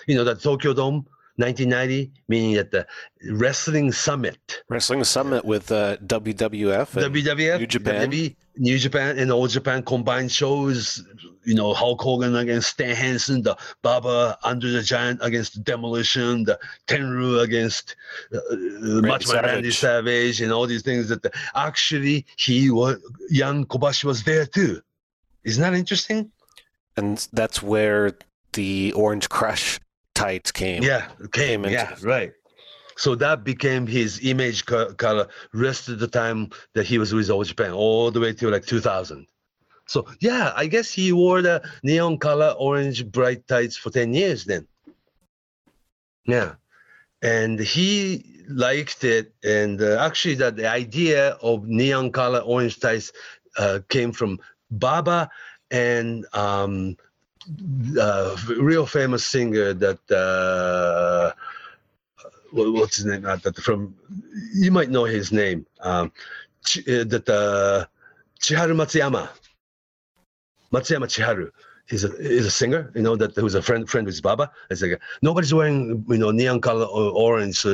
[0.08, 1.06] You know, the Tokyo Dome,
[1.38, 2.86] 1990, meaning at the
[3.32, 4.64] Wrestling Summit.
[4.70, 6.96] Wrestling Summit with uh, WWF.
[6.96, 8.12] and WWF, New Japan.
[8.12, 11.04] WWE, New Japan and All Japan combined shows.
[11.44, 16.60] You know, Hulk Hogan against Stan Hansen, the Baba Andre the Giant against Demolition, the
[16.88, 17.96] Tenryu against
[18.34, 19.78] uh, uh, Man Randy Savage.
[19.78, 21.10] Savage, and all these things.
[21.10, 22.98] That the, actually he was
[23.30, 24.82] young Kobashi was there too.
[25.44, 26.32] Isn't that interesting?
[26.96, 28.14] And that's where
[28.54, 29.80] the Orange Crush
[30.16, 30.84] tights came.
[30.84, 31.64] Yeah, came.
[31.64, 32.34] Came yeah, right.
[32.98, 37.44] So that became his image color rest of the time that he was with All
[37.44, 39.26] Japan, all the way to like 2000.
[39.88, 44.46] So yeah, I guess he wore the neon color orange bright tights for 10 years
[44.46, 44.68] then.
[46.26, 46.56] Yeah.
[47.22, 49.34] And he liked it.
[49.44, 53.12] And uh, actually, that the idea of neon color orange tights
[53.58, 55.30] uh, came from Baba
[55.72, 56.98] and um,
[58.00, 61.32] uh, real famous singer that uh,
[62.52, 63.26] what- what's his name?
[63.26, 63.96] Uh, that from
[64.54, 65.66] you might know his name.
[65.80, 66.12] Um,
[66.78, 67.86] uh, that uh,
[68.40, 69.30] Chiharu Matsuyama.
[70.74, 71.52] Matsuyama Chiharu.
[71.88, 74.52] He's a is a singer, you know, that who's a friend friend with Baba.
[74.70, 77.58] It's like nobody's wearing you know neon color or orange.
[77.58, 77.70] So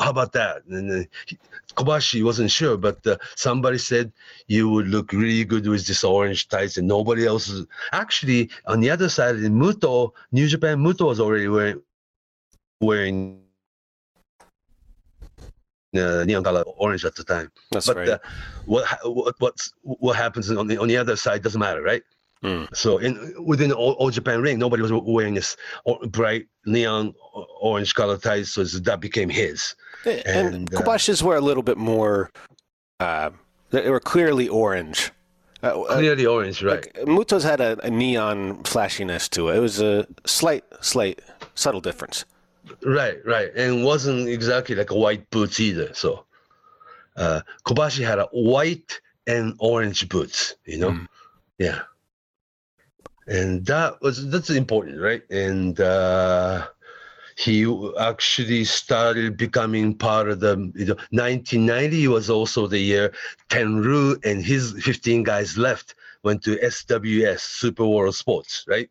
[0.00, 0.64] how about that?
[0.66, 1.38] And uh, he,
[1.76, 4.12] Kobashi wasn't sure, but uh, somebody said
[4.48, 7.48] you would look really good with this orange tights, and nobody else.
[7.48, 11.80] is- Actually, on the other side, in Muto, New Japan, Muto was already wearing
[12.80, 13.40] wearing
[15.96, 17.50] uh, neon color orange at the time.
[17.70, 18.08] That's but right.
[18.08, 18.18] uh,
[18.66, 22.02] what ha- what what's what happens on the on the other side doesn't matter, right?
[22.44, 22.74] Mm.
[22.74, 25.56] So in within all, all Japan ring, nobody was wearing this
[26.08, 27.14] bright neon
[27.60, 29.74] orange color ties, so that became his.
[30.06, 32.30] and and, uh, Kobashi's were a little bit more.
[32.98, 33.30] Uh,
[33.70, 35.12] they were clearly orange.
[35.62, 36.86] Uh, uh, Clearly orange, right?
[36.96, 39.56] like, Muto's had a, a neon flashiness to it.
[39.56, 41.20] It was a slight, slight,
[41.54, 42.24] subtle difference.
[42.82, 45.92] Right, right, and wasn't exactly like a white boots either.
[45.92, 46.24] So,
[47.16, 50.54] uh, Kobashi had a white and orange boots.
[50.64, 51.06] You know, Mm.
[51.58, 51.80] yeah,
[53.30, 55.22] and that was that's important, right?
[55.30, 56.66] And uh,
[57.36, 57.64] he
[57.98, 60.72] actually started becoming part of the.
[60.74, 63.12] You know, 1990 was also the year
[63.48, 68.90] Tenryu and his 15 guys left, went to SWS Super World Sports, right?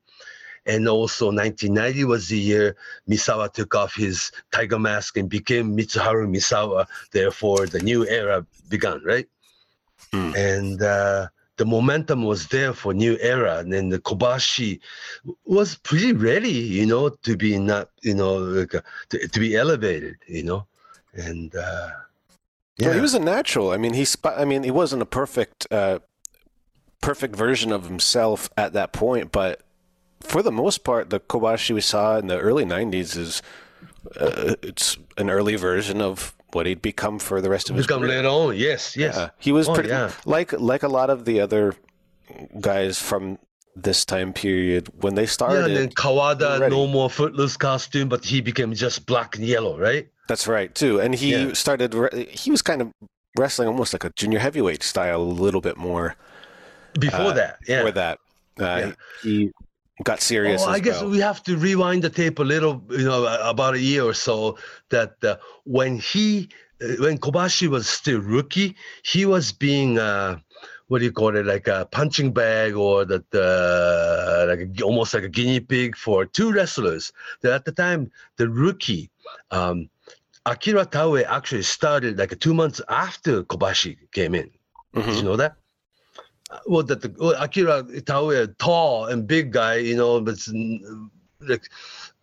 [0.65, 2.77] And also 1990 was the year
[3.09, 6.87] Misawa took off his tiger mask and became Mitsuharu Misawa.
[7.11, 9.27] Therefore, the new era began, right?
[10.13, 10.31] Hmm.
[10.35, 11.27] And uh,
[11.59, 13.57] the momentum was there for new era.
[13.59, 14.79] And then the Kobashi
[15.43, 19.57] was pretty ready, you know, to be not, you know, like uh to, to be
[19.57, 20.65] elevated, you know,
[21.13, 21.89] and uh,
[22.79, 23.71] Well, he was a natural.
[23.71, 24.05] I mean, he.
[24.07, 25.99] Sp- I mean, he wasn't a perfect, uh,
[27.01, 29.61] perfect version of himself at that point, but
[30.21, 33.41] for the most part, the Kobashi we saw in the early '90s is
[34.15, 38.01] uh, it's an early version of what he'd become for the rest of his become
[38.01, 38.17] career.
[38.17, 38.55] later on.
[38.55, 39.15] Yes, yes.
[39.15, 40.11] Yeah, he was Oh, pretty yeah.
[40.25, 41.75] like like a lot of the other
[42.59, 43.37] guys from
[43.75, 45.59] this time period when they started.
[45.59, 49.77] Yeah, and then Kawada, no more footloose costume, but he became just black and yellow,
[49.79, 50.07] right?
[50.27, 51.53] That's right too, and he Yeah.
[51.53, 51.93] started.
[52.29, 52.91] He was kind of
[53.37, 56.15] wrestling almost like a junior heavyweight style, a little bit more.
[56.99, 57.83] Before Uh, that, yeah.
[57.83, 58.17] for that.
[58.59, 58.91] Uh, Yeah.
[59.23, 59.51] He
[60.03, 60.63] got serious.
[60.65, 61.09] Oh, I guess well.
[61.11, 64.57] we have to rewind the tape a little, you know, about a year or so.
[64.89, 66.49] That uh, when he,
[66.81, 70.39] uh, when Kobashi was still rookie, he was being, uh,
[70.87, 75.13] what do you call it, like a punching bag or that, uh, like a, almost
[75.13, 77.11] like a guinea pig for two wrestlers.
[77.41, 79.09] That at the time, the rookie,
[79.51, 79.89] um,
[80.45, 84.49] Akira Taue actually started like two months after Kobashi came in.
[84.95, 85.15] Did Mhm.
[85.17, 85.58] you know that?
[86.65, 91.09] Well, that the well, Akira Taue, tall and big guy, you know, but mm,
[91.41, 91.69] like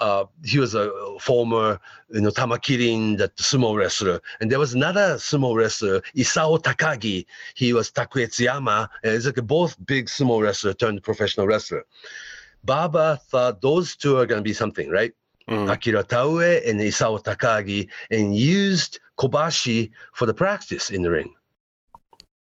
[0.00, 5.14] uh, he was a former, you know, Tamakirin, that sumo wrestler, and there was another
[5.14, 7.24] sumo wrestler, Isao Takagi.
[7.54, 11.84] He was Takuetsuyama, and it's like both big sumo wrestler turned professional wrestler.
[12.64, 15.12] Baba thought those two are gonna be something, right?
[15.48, 15.72] Mhm.
[15.72, 21.35] Akira Taue and Isao Takagi, and used Kobashi for the practice in the ring.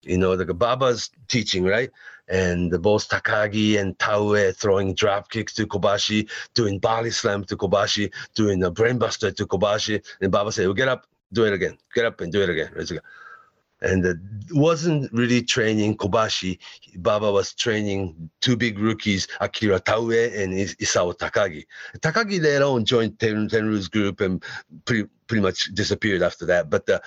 [0.03, 1.91] You know, like Baba's teaching, right?
[2.27, 8.11] And both Takagi and Taue throwing drop kicks to Kobashi, doing body slam to Kobashi,
[8.33, 10.03] doing a brainbuster to Kobashi.
[10.21, 11.77] And Baba said, well, get up, do it again.
[11.93, 12.99] Get up and do it again.
[13.83, 14.17] And it
[14.51, 16.59] wasn't really training Kobashi.
[16.97, 21.65] Baba was training two big rookies, Akira Taue and Is- Isao Takagi.
[21.97, 24.43] Takagi later on joined Ten, Tenryu's group and
[24.85, 26.69] pretty pretty much disappeared after that.
[26.69, 26.99] But uh,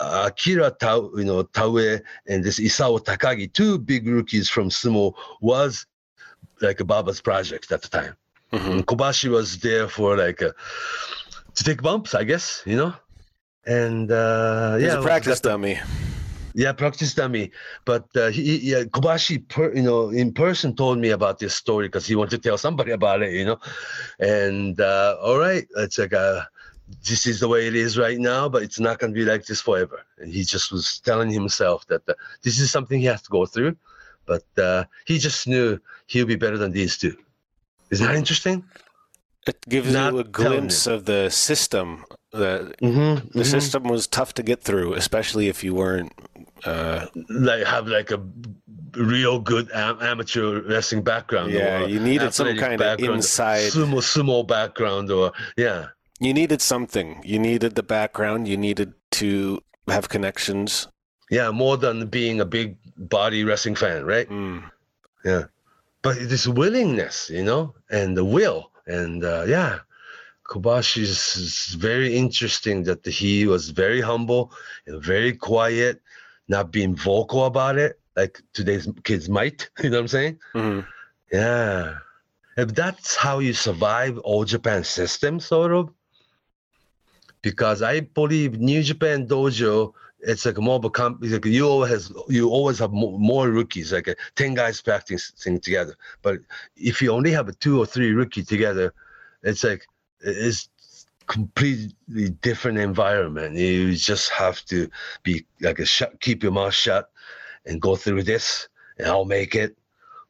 [0.00, 5.86] Akira Tau, you know, Taue and this Isao Takagi, two big rookies from sumo, was
[6.60, 8.16] like a Baba's project at the time.
[8.52, 8.84] Mhm.
[8.84, 10.52] Kobashi was there for like uh
[11.54, 12.94] to take bumps, I guess, you know.
[13.66, 15.78] And uh, yeah, a practice dummy.
[16.54, 17.50] Yeah, practice dummy.
[17.84, 21.86] But uh, he, uh, Kobashi, per, you know, in person told me about this story
[21.88, 23.58] because he wanted to tell somebody about it, you know.
[24.18, 26.42] And uh, all right, it's like uh,
[27.08, 29.44] this is the way it is right now, but it's not going to be like
[29.46, 30.02] this forever.
[30.18, 33.46] And he just was telling himself that uh, this is something he has to go
[33.46, 33.76] through,
[34.26, 37.16] but uh, he just knew he'll be better than these two.
[37.90, 38.64] Isn't that interesting?
[39.46, 42.04] It gives Not you a glimpse of the system.
[42.32, 46.12] The Mm-hmm, the system was tough to get through, especially if you weren't.
[46.64, 48.20] Uh, Like have like a
[48.94, 51.52] real good am- amateur wrestling background.
[51.52, 55.86] Yeah, you needed some kind of inside- sumo sumo background, or yeah.
[56.18, 57.20] You needed something.
[57.24, 58.48] You needed the background.
[58.48, 60.88] You needed to have connections.
[61.30, 64.28] Yeah, more than being a big body wrestling fan, right?
[64.28, 64.70] Mm.
[66.02, 69.80] But this willingness, you know, and the will, and uh, yeah,
[70.48, 74.52] Kobashi is very interesting that he was very humble
[74.86, 76.00] and very quiet,
[76.48, 79.70] not being vocal about it like today's kids might.
[79.82, 80.38] You know what I'm saying?
[80.54, 80.86] Mhm.
[81.32, 81.98] Yeah.
[82.56, 85.90] If that's how you survive all Japan system, sort of.
[87.42, 91.18] Because I believe New Japan Dojo, it's like more of a comp.
[91.22, 95.96] Like you always you always have more, more rookies, like uh, ten guys practicing together.
[96.22, 96.40] But
[96.76, 98.92] if you only have a two or three rookie together,
[99.42, 99.86] it's like
[100.20, 100.68] it's
[101.26, 103.54] completely different environment.
[103.54, 104.90] You just have to
[105.22, 107.10] be like a shut, keep your mouth shut,
[107.64, 109.78] and go through this, and I'll make it.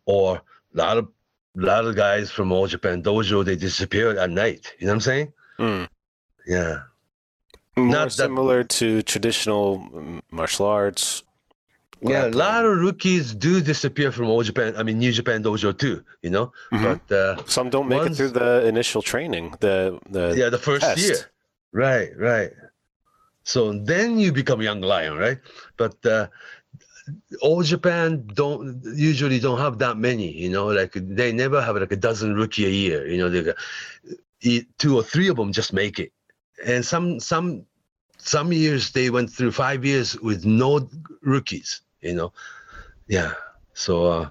[0.05, 1.09] Or a lot of
[1.57, 4.75] a lot of guys from All Japan Dojo they disappeared at night.
[4.79, 5.33] You know what I'm saying?
[5.59, 5.88] Mm.
[6.47, 6.83] Yeah.
[7.79, 11.23] More Not that- similar to traditional martial arts.
[12.01, 14.75] Yeah, a lot of rookies do disappear from All Japan.
[14.77, 16.05] I mean, New Japan Dojo too.
[16.23, 16.83] You know, Mhm.
[16.87, 19.55] but uh, Some don't make it through the initial training.
[19.61, 21.01] The the yeah, the first test.
[21.05, 21.19] year.
[21.73, 22.53] Right, right.
[23.43, 25.38] So then you become young lion, right?
[25.77, 26.29] But uh,
[27.41, 30.31] all Japan don't usually don't have that many.
[30.45, 33.09] You know, like they never have like a dozen rookie a year.
[33.11, 33.57] You know, they got-
[34.79, 36.12] two or three of them just make it,
[36.64, 37.64] and some some
[38.29, 40.88] some years they went through five years with no
[41.23, 41.81] rookies.
[42.03, 42.33] You know,
[43.09, 43.33] yeah.
[43.75, 43.93] So.
[44.07, 44.29] uh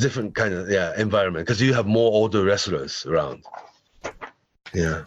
[0.00, 3.42] different kind of yeah environment because you have more older wrestlers around
[4.72, 5.02] yeah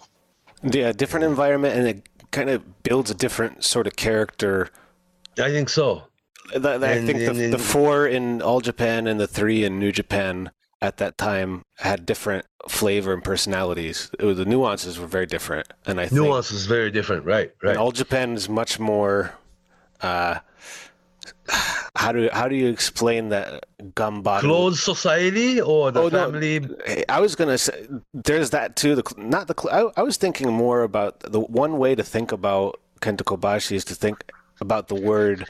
[0.78, 4.68] yeah different environment, and it kind of builds a different sort of character.
[5.40, 5.88] I think so.
[6.54, 9.94] I And- think the, and- the four in All Japan and the three in New
[9.94, 10.52] Japan
[10.84, 14.12] at that time had different flavor and personalities.
[14.20, 17.52] It was, the nuances were very different, and I think Nuance is very different, right?
[17.64, 17.78] Right.
[17.78, 19.34] All Japan is much more.
[20.02, 20.40] Uh,
[21.96, 24.42] how do how do you explain that Gambaru?
[24.42, 26.68] Closed society or the Oh, family?
[26.86, 28.96] Hey, I was gonna say there's that too.
[28.96, 32.82] The not the I, I was thinking more about the one way to think about
[33.00, 35.46] Kenta Kobashi is to think about the word.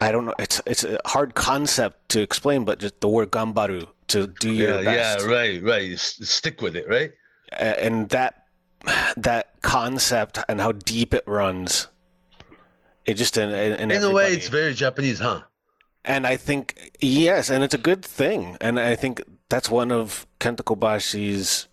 [0.00, 0.34] I don't know.
[0.40, 4.82] It's it's a hard concept to explain, but just the word gambaru to do your
[4.82, 5.92] Yeah, yeah, right, right.
[5.92, 7.12] S- stick with it, right?
[7.52, 8.44] And that
[9.16, 11.88] that concept and how deep it runs.
[13.06, 15.42] It just in in, In a way, it's very Japanese, huh?
[16.04, 18.56] And I think yes, and it's a good thing.
[18.60, 21.68] And I think that's one of Kenta Kobashi's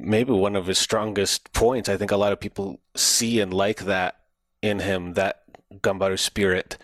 [0.00, 1.88] maybe one of his strongest points.
[1.88, 4.20] I think a lot of people see and like that
[4.62, 6.78] in him, that Gambaru spirit.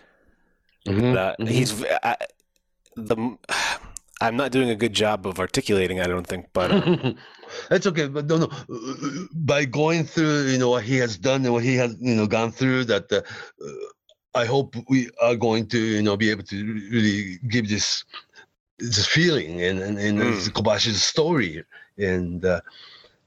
[0.85, 1.47] That mhm.
[1.47, 2.17] he's I,
[2.95, 3.37] the.
[4.21, 5.99] I'm not doing a good job of articulating.
[5.99, 7.13] I don't think, but uh,
[7.69, 9.27] That's okay, but no, no.
[9.33, 12.25] By going through, you know, what he has done and what he has, you know,
[12.27, 13.21] gone through, that uh,
[14.33, 18.03] I hope we are going to, you know, be able to really give this
[18.79, 20.49] this feeling and and, and Mm.
[20.51, 21.63] Kobashi's story,
[21.97, 22.61] and uh,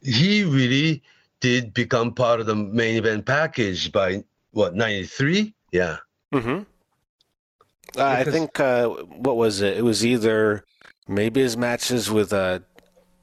[0.02, 1.02] he really
[1.40, 5.54] did become part of the main event package by what '93?
[5.72, 5.98] Yeah,
[6.32, 6.60] hmm
[7.96, 9.76] Uh, I think uh, what was it?
[9.78, 10.64] It was either
[11.08, 12.60] maybe his matches with uh,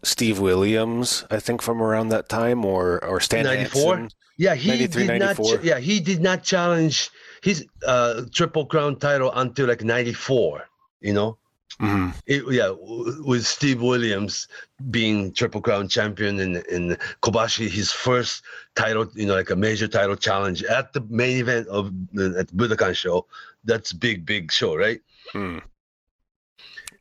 [0.03, 1.23] Steve Williams.
[1.31, 3.97] I think from around that time, or or Stan 94?
[3.97, 4.17] Hansen.
[4.37, 4.55] yeah.
[4.55, 5.37] He did not.
[5.37, 5.57] 94.
[5.59, 7.09] ch- Yeah, he did not challenge
[7.43, 10.67] his uh, Triple Crown title until like '94.
[11.01, 11.37] You know.
[11.81, 12.13] Mhm.
[12.25, 14.47] It, yeah, w- with Steve Williams
[14.91, 18.43] being Triple Crown champion and, and Kobashi, his first
[18.75, 22.47] title, you know, like a major title challenge at the main event of the at
[22.55, 23.25] Budokan show.
[23.65, 25.01] That's big, big show, right?
[25.33, 25.61] Mm.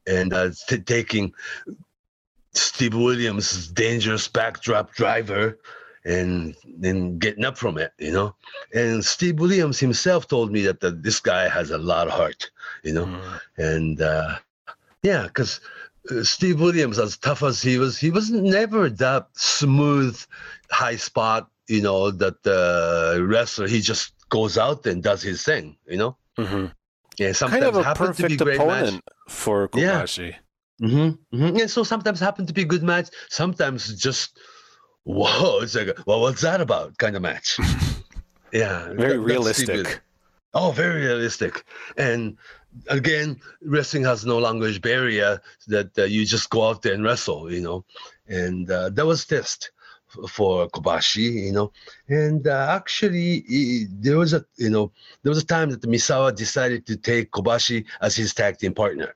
[0.06, 1.32] And uh, t- taking
[2.52, 5.58] Steve Williams' dangerous backdrop driver
[6.04, 8.34] and then getting up from it, you know.
[8.74, 12.50] And Steve Williams himself told me that, this guy has a lot of heart,
[12.82, 13.06] you know.
[13.06, 13.40] Mm.
[13.56, 14.36] And uh,
[15.02, 15.60] yeah, because
[16.10, 20.20] uh, Steve Williams, as tough as he was, he was never that smooth,
[20.70, 23.66] high spot, you know, that uh, wrestler.
[23.66, 25.76] He just goes out and does his thing.
[25.86, 26.16] You know.
[26.36, 26.66] hmm
[27.18, 28.82] Yeah, sometimes Kind of a happen to be perfect great match.
[28.82, 30.02] opponent for Yeah.
[30.82, 33.08] Mm-hmm, hmm And so sometimes happen to be good match.
[33.30, 34.38] Sometimes just
[35.04, 36.98] whoa, it's like well, what's that about?
[36.98, 37.58] Kind of match.
[38.52, 40.00] yeah, Very that- that's the good- realistic.
[40.56, 41.64] Oh, very realistic.
[41.96, 42.36] And
[42.88, 47.52] again, wrestling has no language barrier that uh, you just go out there and wrestle,
[47.52, 47.84] you know.
[48.28, 49.70] And uh, that was test
[50.28, 51.72] for Kobashi, you know.
[52.08, 53.44] And uh, actually,
[53.90, 54.92] there was a, you know,
[55.22, 59.14] there was a time that Misawa decided to take Kobashi as his tag team partner,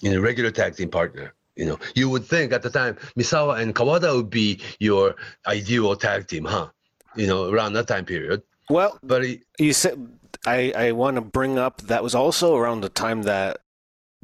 [0.00, 1.34] you know, regular tag team partner.
[1.56, 5.14] You know, you would think at the time Misawa and Kawada would be your
[5.46, 6.68] ideal tag team, huh?
[7.14, 8.42] You know, around that time period.
[8.68, 9.22] Well, But
[9.58, 10.08] you said
[10.46, 13.60] I I want to bring up that was also around the time that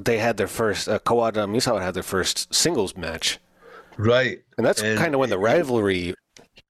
[0.05, 3.39] they had their first uh, Kawada and Misawa had their first singles match,
[4.07, 6.15] right, and that's And kind of when the rivalry.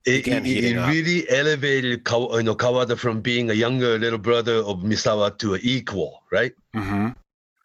[0.07, 4.79] it, it, it really elevated you know, Kawada from being a younger little brother of
[4.79, 6.53] Misawa to an equal, right?
[6.75, 7.09] Mm-hmm.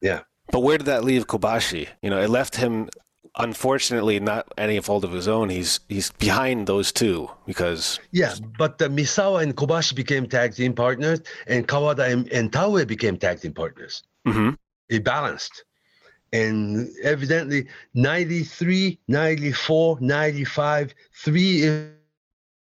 [0.01, 0.21] Yeah.
[0.51, 1.87] But where did that leave Kobashi?
[2.01, 2.89] You know, it left him.
[3.37, 5.49] Unfortunately, not any fault of his own.
[5.49, 10.73] He's he's behind those two because Yeah, but uh, Misawa and Kobashi became tag team
[10.73, 14.03] partners, and Kawada and, and Taue became tag team partners.
[14.25, 14.55] Mhm.
[14.89, 15.65] It balanced.
[16.35, 21.93] And evidently, 93, 94, 95, three in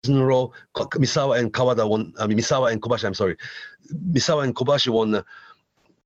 [0.07, 2.13] a row, Misawa and Kawada won.
[2.19, 3.35] I mean, Misawa and Kobashi, I'm sorry.
[4.11, 5.25] Misawa and Kobashi won the,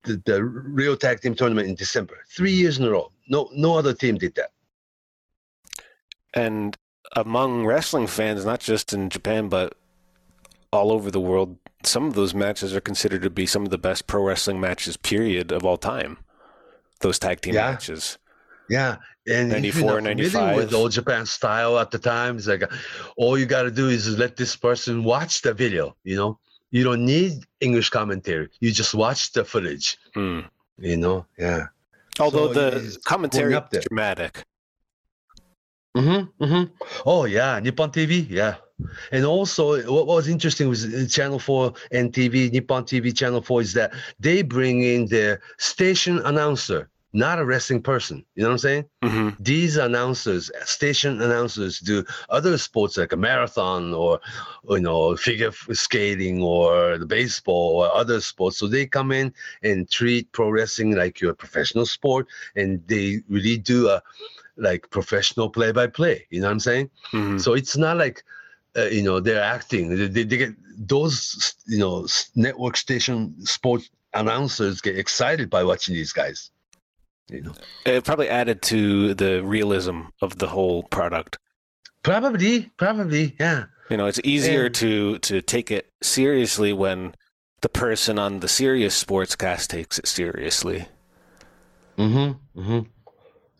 [0.03, 2.17] the, the real tag team tournament in December.
[2.29, 3.11] Three years in a row.
[3.27, 4.51] No, no other team did that.
[6.33, 6.77] and
[7.15, 9.77] among wrestling fans, not just in Japan but
[10.71, 13.77] all over the world, some of those matches are considered to be some of the
[13.77, 16.17] best pro wrestling matches, period, of all time.
[17.03, 17.71] Those tag team Yeah.
[17.71, 18.17] matches.
[18.69, 18.95] Yeah.
[19.27, 22.63] And if you're 94, not familiar with All Japan style at the time, it's like
[23.17, 25.95] all you got to do is let this person watch the video.
[26.03, 26.39] You know,
[26.71, 28.49] you don't need English commentary.
[28.59, 29.97] You just watch the footage.
[30.15, 30.45] Mm.
[30.77, 31.67] You know, yeah.
[32.19, 33.79] Although So the commentary up there.
[33.81, 34.33] is dramatic.
[35.95, 36.63] Mm-hmm, mm-hmm.
[37.05, 38.55] Oh yeah, Nippon TV, yeah.
[39.11, 43.61] And also, what was interesting was uh, Channel Four and TV, Nippon TV Channel Four,
[43.61, 48.25] is that they bring in their station announcer, not a wrestling person.
[48.35, 48.85] You know what I'm saying?
[49.03, 54.19] hmm these announcers, station announcers, do other sports like a marathon or,
[54.69, 58.57] you know, figure skating or the baseball or other sports.
[58.57, 59.33] So they come in
[59.63, 64.01] and treat pro wrestling like you're a professional sport, and they really do a
[64.57, 66.25] like professional play by play.
[66.29, 66.89] You know what I'm saying?
[67.11, 68.23] hmm So it's not like.
[68.75, 69.89] Uh, you know they're acting.
[69.95, 71.55] They, they, they get those.
[71.67, 76.49] You know, network station sports announcers get excited by watching these guys.
[77.29, 77.53] You know,
[77.85, 81.37] It probably added to the realism of the whole product.
[82.03, 83.65] probably, probably, yeah.
[83.89, 87.15] You know, it's easier And- to to take it seriously when
[87.61, 90.87] the person on the serious sportscast takes it seriously.
[91.97, 92.59] Mm-hmm.
[92.59, 92.79] Mm-hmm.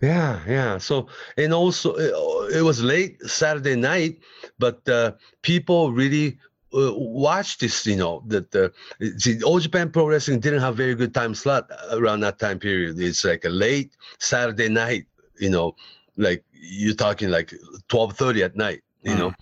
[0.01, 0.77] Yeah, yeah.
[0.79, 1.07] So
[1.37, 4.19] and also it, it was late Saturday night,
[4.59, 6.39] but uh, people really
[6.73, 7.85] uh, watched this.
[7.85, 8.71] You know that the
[9.17, 12.99] see, All Japan Pro Wrestling didn't have very good time slot around that time period.
[12.99, 15.05] It's like a late Saturday night.
[15.39, 15.75] You know,
[16.17, 17.53] like you're talking like
[17.87, 18.83] twelve thirty at night.
[19.03, 19.33] You know.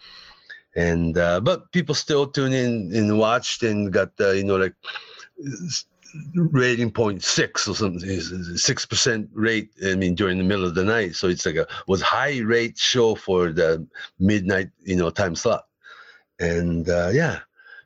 [0.75, 4.73] And uh, but people still tune in and watched and got uh, you know like
[6.35, 8.09] rating point six or something
[8.57, 11.65] six percent rate i mean during the middle of the night so it's like a
[11.87, 13.85] was high rate show for the
[14.19, 15.67] midnight you know time slot
[16.41, 17.39] and uh yeah.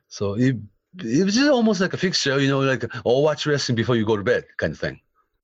[0.08, 0.56] So it
[0.98, 4.06] it was just almost like a fixture you know like oh watch wrestling before you
[4.06, 5.00] go to bed kind of thing.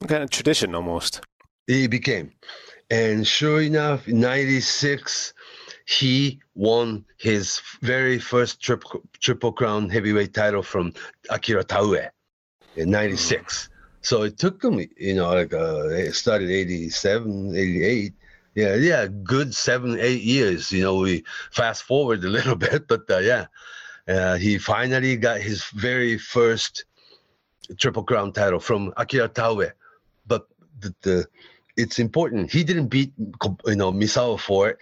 [0.08, 1.20] Kind of tradition almost.
[1.68, 2.32] it became.
[2.90, 5.32] And sure enough in 96
[5.86, 10.92] he won his very first triple triple crown heavyweight title from
[11.30, 12.08] akira taue
[12.76, 13.68] in 96
[14.00, 18.14] so it took him you know like uh it started 87 88
[18.54, 23.02] yeah yeah good seven eight years you know we fast forward a little bit but
[23.10, 23.46] uh, yeah
[24.08, 26.84] uh, he finally got his very first
[27.78, 29.70] triple crown title from akira taue
[30.26, 30.46] but
[30.80, 31.26] the, the
[31.76, 32.50] it's important.
[32.50, 34.78] He didn't beat you know Misawa for it.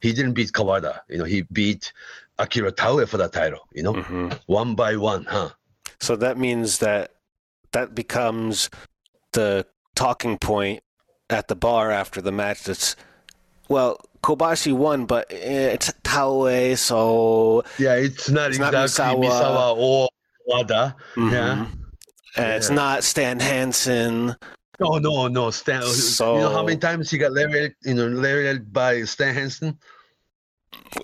[0.00, 1.00] He didn't beat Kawada.
[1.08, 1.92] You know, he beat
[2.38, 3.68] Akira Taue for that title.
[3.72, 5.50] You know, hmm one by one, huh?
[6.00, 7.12] So that means that
[7.72, 8.70] that becomes
[9.32, 10.82] the talking point
[11.30, 12.64] at the bar after the match.
[12.64, 12.96] That's
[13.68, 19.30] well, Kobashi won, but it's Taue, so Yeah, it's not It's not exactly Misawa.
[19.30, 20.08] Misawa, or
[20.48, 20.94] Kawada.
[21.16, 21.22] Yeah.
[21.22, 21.66] Mhm.
[22.36, 24.36] And it's not Stan Hansen.
[24.78, 25.50] No, no, no.
[25.50, 25.82] Stan.
[25.82, 29.78] So- you know how many times he got lariated, you know, lariated by Stan Hansen?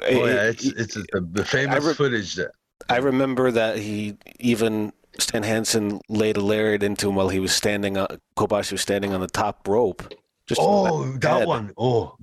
[0.02, 2.50] Oh yeah, it's it's the famous re- footage that.
[2.88, 7.52] I remember that he even Stan Hansen laid a lariat into him while he was
[7.54, 8.06] standing on
[8.36, 10.12] Kobashi was standing on the top rope.
[10.46, 11.20] Just Oh, head.
[11.22, 11.72] that one.
[11.76, 12.16] Oh,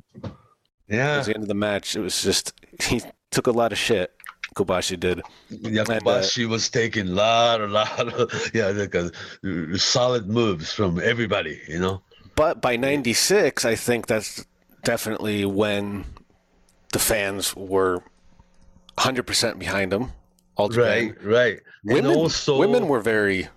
[0.87, 1.15] yeah.
[1.15, 1.95] It was the end of the match.
[1.95, 4.11] It was just he took a lot of shit.
[4.55, 5.21] Kobashi did.
[5.49, 9.09] Yeah, And, uh, Kobashi was taking a lot, a lot of, yeah, like a,
[9.43, 12.03] uh, solid moves from everybody, you know?
[12.35, 14.45] But by '96, I think that's
[14.83, 16.05] definitely when
[16.91, 18.03] the fans were
[18.99, 20.11] 100% behind him.
[20.55, 21.59] All Right, right.
[21.83, 23.47] Women, and also, women were very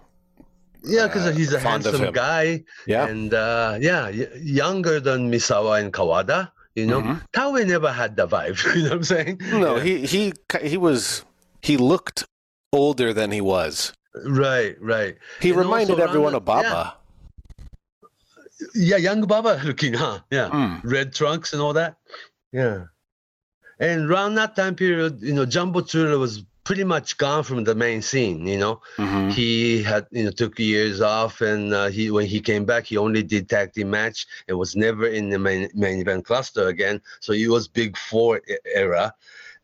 [0.83, 2.65] yeah, because uh, he's a handsome guy.
[2.87, 3.07] yeah.
[3.07, 4.09] And uh, yeah,
[4.41, 7.03] younger than Misawa and Kawada, you know?
[7.03, 7.21] Mhm.
[7.33, 9.41] Taue never had the vibe, you know what I'm saying?
[9.53, 9.83] No, Yeah.
[9.83, 10.33] he he
[10.63, 11.25] he was
[11.63, 12.25] he looked
[12.73, 13.93] older than he was.
[14.25, 15.17] Right, right.
[15.41, 16.71] He And reminded everyone around of the- yeah.
[16.73, 16.97] Baba.
[18.75, 20.21] Yeah, young Baba looking, huh?
[20.31, 20.49] Yeah.
[20.51, 20.81] Mm.
[20.85, 21.97] red trunks and all that.
[22.53, 22.85] Yeah.
[23.79, 27.75] And around that time period, you know, Jumbo Tsuruta was pretty much gone from the
[27.75, 28.45] main scene.
[28.47, 29.33] You know, Mhm.
[29.33, 32.97] he had you know took years off, and uh, he when he came back, he
[32.99, 34.27] only did tag team match.
[34.49, 37.01] It was never in the main main event cluster again.
[37.21, 38.43] So it was Big Four
[38.85, 39.15] era.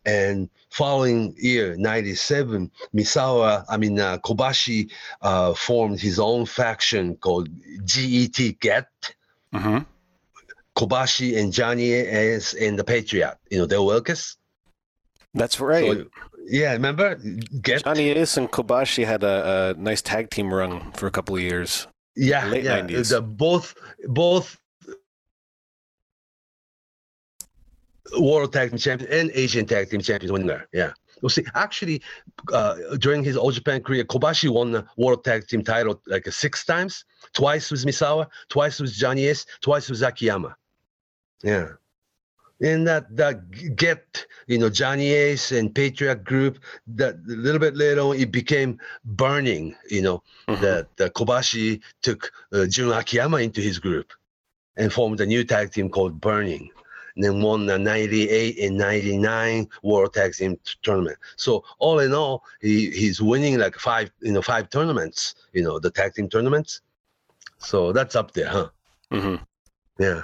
[0.04, 4.90] And following year, 97, Misawa, I mean, uh, Kobashi
[5.20, 7.48] uh, formed his own faction called
[7.84, 8.88] GET Get.
[9.54, 9.86] Mhm.
[10.74, 13.36] Kobashi and Johnny Ace and the Patriot.
[13.50, 14.36] You know, Del Wilkes.
[15.34, 15.98] That's right.
[15.98, 16.06] So,
[16.46, 17.16] yeah, remember?
[17.60, 21.36] Get Johnny Ace and Kobashi had a, a nice tag team run for a couple
[21.36, 21.86] of years.
[22.16, 22.80] yeah, late yeah.
[22.80, 23.10] 90s.
[23.10, 23.74] The both
[24.08, 24.58] both
[28.18, 30.66] World Tag Team Champion and Asian Tag Team Champions winner.
[30.72, 30.92] Yeah.
[31.20, 32.02] Well, see, actually,
[32.52, 36.64] uh, during his All Japan career, Kobashi won the World Tag Team title like six
[36.64, 37.04] times.
[37.32, 40.56] Twice with Misawa, twice with Johnny Ace, twice with Akiyama.
[41.42, 41.68] Yeah.
[42.62, 46.58] And that that get you know Johnny Ace and Patriot Group
[46.94, 49.74] that a little bit later on, it became burning.
[49.90, 50.60] You know Mhm.
[50.96, 54.12] that Kobashi took uh, Jun Akiyama into his group
[54.76, 56.70] and formed a new tag team called Burning.
[57.14, 61.18] And then won the 98 and 99 World Tag Team Tournament.
[61.36, 65.78] So all in all, he, he's winning like five, you know, five tournaments, you know,
[65.78, 66.80] the tag team tournaments.
[67.58, 68.70] So that's up there, huh?
[69.12, 69.44] Mhm.
[69.98, 70.22] Yeah.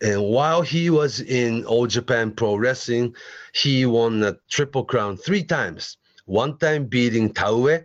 [0.00, 3.14] And while he was in All Japan Pro Wrestling,
[3.52, 5.96] he won the Triple Crown three times.
[6.24, 7.84] One time beating Taue,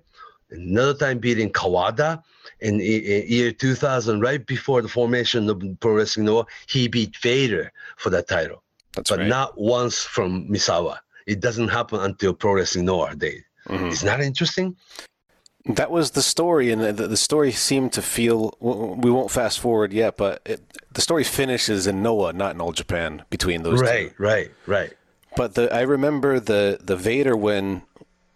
[0.49, 2.23] another time beating Kawada.
[2.59, 7.15] In, i- i- year 2000, right before the formation of Pro Wrestling Noah, he beat
[7.17, 8.63] Vader for that title,
[8.95, 9.27] That's but right.
[9.27, 10.97] not once from Misawa.
[11.25, 13.43] It doesn't happen until Pro Wrestling Noah day.
[13.67, 13.91] Mhm.
[13.91, 14.75] Isn't that interesting?
[15.65, 18.55] That was the story, and the, the story seemed to feel.
[18.59, 22.71] We won't fast forward yet, but it, the story finishes in Noah, not in All
[22.71, 24.23] Japan, between those Right, two.
[24.23, 24.77] right, right.
[24.83, 24.93] Right.
[25.35, 27.83] But the I remember the the Vader win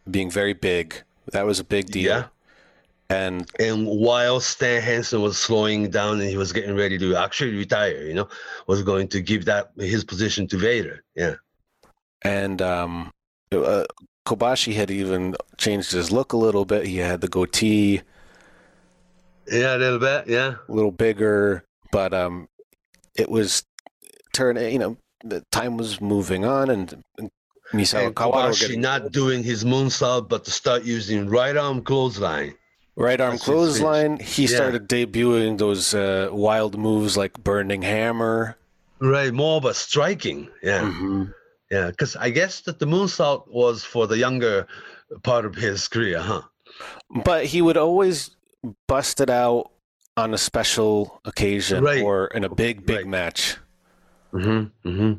[0.10, 1.02] being very big.
[1.32, 2.04] That was a big deal.
[2.10, 2.26] Yeah.
[3.10, 7.56] And and while Stan Hansen was slowing down and he was getting ready to actually
[7.56, 8.28] retire, you know,
[8.68, 11.04] was going to give that his position to Vader.
[11.16, 11.36] Yeah.
[12.22, 13.12] and um,
[13.52, 13.84] uh,
[14.26, 16.86] Kobashi had even changed his look a little bit.
[16.88, 18.02] He had the goatee
[19.52, 20.28] Yeah, a little bit.
[20.28, 20.56] Yeah.
[20.68, 22.48] a little bigger, but um,
[23.16, 23.64] it was
[24.34, 24.58] turn.
[24.58, 27.30] You know, the time was moving on, and, and
[27.74, 31.56] Misawa And Kawada were Kobashi getting not doing his moonsault, but to start using right
[31.56, 32.56] arm clothesline.
[32.96, 34.18] right arm That's clothesline.
[34.20, 34.56] He Yeah.
[34.56, 38.58] started debuting those uh, wild moves like burning hammer.
[39.00, 40.48] Right, more of a striking.
[40.64, 41.34] Yeah, Mhm.
[41.72, 41.90] Yeah.
[41.92, 44.68] Because I guess that the moonsault was for the younger
[45.24, 46.42] part of his career, huh?
[47.24, 48.32] But he would always
[48.88, 49.72] bust it out
[50.18, 52.02] on a special occasion Right.
[52.02, 53.08] or in a big, big Right.
[53.08, 53.58] match.
[54.34, 54.90] Mm-hmm.
[54.90, 55.14] Mm-hmm.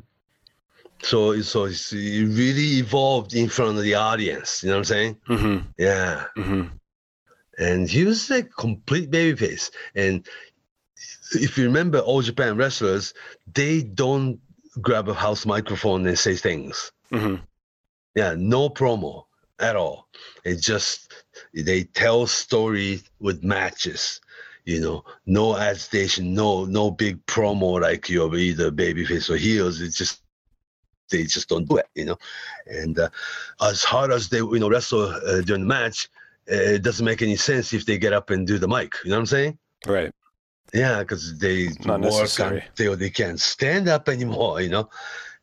[1.03, 4.63] So, so it really evolved in front of the audience.
[4.63, 5.17] You know what I'm saying?
[5.29, 5.67] Mm-hmm.
[5.79, 6.25] Yeah.
[6.37, 6.63] Mm-hmm.
[7.59, 9.71] and he was a complete babyface.
[9.95, 10.27] And
[11.35, 13.15] if you remember, all Japan wrestlers,
[13.55, 14.41] they don't
[14.81, 16.93] grab a house microphone and say things.
[17.11, 17.37] hmm
[18.15, 19.25] Yeah, no promo
[19.59, 20.09] at all.
[20.45, 21.13] It just
[21.55, 24.21] they tell story with matches.
[24.65, 29.81] You know, no agitation, no no big promo like you're either babyface or heels.
[29.81, 30.23] It's just
[31.11, 31.87] they just don't do it.
[31.95, 32.19] You know,
[32.67, 33.09] and uh,
[33.61, 36.09] as hard as they you know wrestle uh, during the match,
[36.51, 38.95] uh, it doesn't make any sense if they get up and do the mic.
[39.05, 39.59] You know what I'm saying?
[39.87, 40.13] Right.
[40.77, 44.91] Yeah, because they Not work until they can't stand up anymore, you know.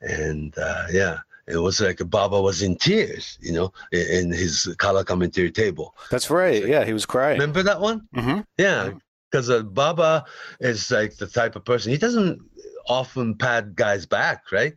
[0.02, 4.74] And uh, yeah, it was like Baba was in tears, you know, in, in his
[4.78, 5.96] color commentary table.
[6.12, 6.66] That's right.
[6.66, 7.40] Yeah, he was crying.
[7.40, 8.08] Remember that one?
[8.14, 8.92] hmm Yeah,
[9.32, 10.26] because uh, Baba
[10.60, 12.40] is like the type of person he doesn't
[12.88, 14.76] often pat guys back, right?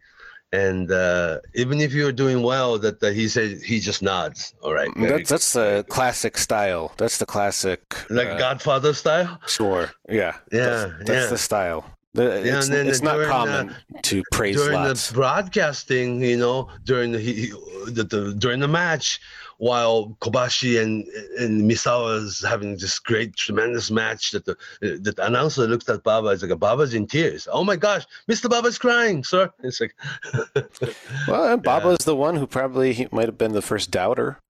[0.56, 4.54] And uh, even if you're doing well, that uh, he said he just nods.
[4.62, 6.92] All right, very That's that's the classic style.
[6.96, 7.80] That's the classic.
[8.08, 9.38] like uh, Godfather style.
[9.46, 9.90] Sure.
[10.08, 10.36] Yeah.
[10.52, 11.26] Yeah, That's, that's yeah.
[11.26, 11.95] the style.
[12.16, 15.08] The- Yeah, it's then it's not during, uh, common to praise during lots.
[15.08, 17.52] the broadcasting, you know, during the, he, he-
[17.86, 19.20] the, the during the match,
[19.58, 21.06] while Kobashi and
[21.38, 26.02] and Misawa is having this great, tremendous match, that the that the announcer looks at
[26.02, 27.46] Baba, it's like Baba's in tears.
[27.50, 28.50] Oh my gosh, Mr.
[28.50, 29.50] Baba's crying, sir.
[29.62, 29.94] It's like,
[31.28, 34.40] Well, and Baba's the one who probably he might have been the first doubter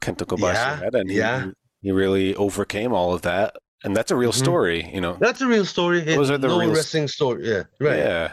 [0.00, 1.50] Kenta Kobashi Yeah, had, and he, yeah.
[1.80, 3.54] he really overcame all of that,
[3.84, 4.44] and that's a real Mhm.
[4.46, 5.16] story, you know.
[5.20, 6.00] that's a real story.
[6.00, 7.48] Those are the no real- wrestling story.
[7.48, 7.98] Yeah, right.
[7.98, 8.32] Yeah.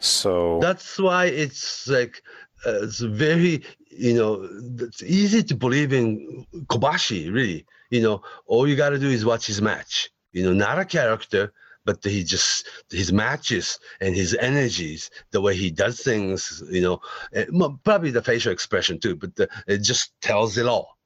[0.00, 2.22] So That's why it's like
[2.66, 4.48] uh, it's very you know
[4.78, 7.32] it's easy to believe in Kobashi.
[7.32, 10.10] Really, you know, all you got to do is watch his match.
[10.32, 11.52] You know, not a character,
[11.84, 16.62] but he just his matches and his energies, the way he does things.
[16.70, 17.00] You know,
[17.32, 20.97] eh, mo- probably the facial expression too, but the, it just tells it all.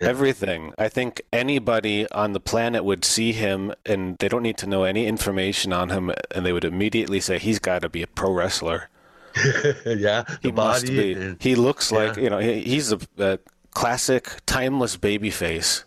[0.00, 0.08] Yeah.
[0.08, 0.72] everything.
[0.78, 4.84] I think anybody on the planet would see him, and they don't need to know
[4.84, 8.30] any information on him, and they would immediately say he's got to be a pro
[8.32, 8.88] wrestler.
[9.84, 11.12] yeah, He must be.
[11.14, 13.38] and- He looks like you know he, he's a, a
[13.72, 15.84] classic, timeless baby face.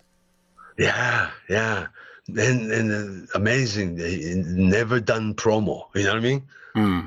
[0.77, 1.87] Yeah, yeah,
[2.27, 3.97] and and uh, amazing.
[3.97, 5.85] He never done promo.
[5.95, 6.43] You know what I mean?
[6.75, 6.99] Hmm.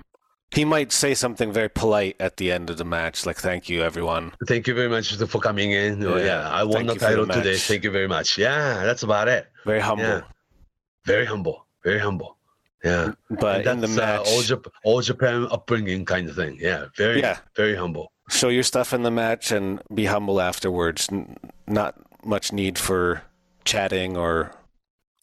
[0.54, 3.82] He might say something very polite at the end of the match, like "Thank you,
[3.82, 6.04] everyone." Thank you very much for coming in.
[6.04, 7.56] Oh, Yeah, yeah, I won the for the title today.
[7.56, 8.38] Thank you very much.
[8.38, 9.48] Yeah, that's about it.
[9.64, 10.04] Very humble.
[10.04, 10.20] Yeah.
[11.06, 11.66] Very humble.
[11.82, 12.36] Very humble.
[12.84, 13.12] Yeah.
[13.30, 16.58] But in the That's, uh, all, Jap- all Japan upbringing kind of thing.
[16.60, 16.86] Yeah.
[16.96, 17.38] Very, Yeah.
[17.56, 18.10] very humble.
[18.30, 21.08] show your stuff in the match and be humble afterwards.
[21.12, 21.36] N-
[21.66, 21.94] not
[22.24, 23.20] much need for
[23.64, 24.50] chatting or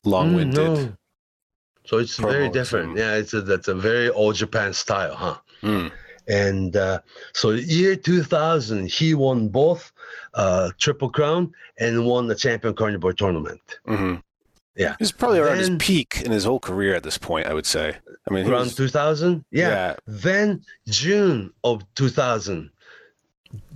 [0.04, 0.60] long-winded.
[0.60, 0.94] Mm, no.
[1.86, 2.90] So it's very different.
[2.90, 5.38] and- Yeah, it's a, that's a very old Japan style, huh?
[5.62, 5.88] Hmm.
[6.28, 7.00] And uh,
[7.34, 9.92] so year 2000, he won both
[10.36, 13.62] uh, Triple Crown and won the Champion Carnival tournament.
[13.86, 14.16] hmm
[14.76, 14.96] Yeah.
[15.00, 17.48] He's probably around Then- his peak in his whole career at this point.
[17.48, 17.98] I would say.
[18.30, 19.44] I mean, he Around was- 2000?
[19.52, 19.70] Yeah.
[19.70, 19.96] yeah.
[20.08, 22.70] Then June of 2000,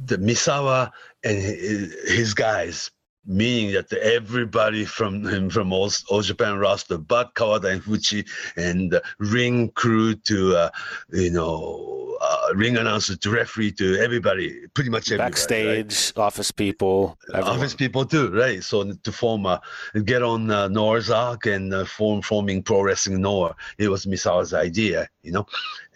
[0.05, 0.91] the Misawa
[1.23, 2.91] and his, his guys,
[3.25, 8.91] meaning that everybody from him from all, all Japan roster, but Kawada and Fuchi and
[8.91, 10.69] the ring crew to uh,
[11.11, 15.23] you know uh, ring announcer to referee to everybody, pretty much everybody.
[15.23, 15.87] right?
[15.87, 17.57] backstage, office people, everyone.
[17.57, 18.63] Office people too, right?
[18.63, 19.61] So to form a
[20.03, 24.53] get on uh, Noah's Ark and uh, form forming pro wrestling Noah, it was Misawa's
[24.53, 25.45] idea, you know,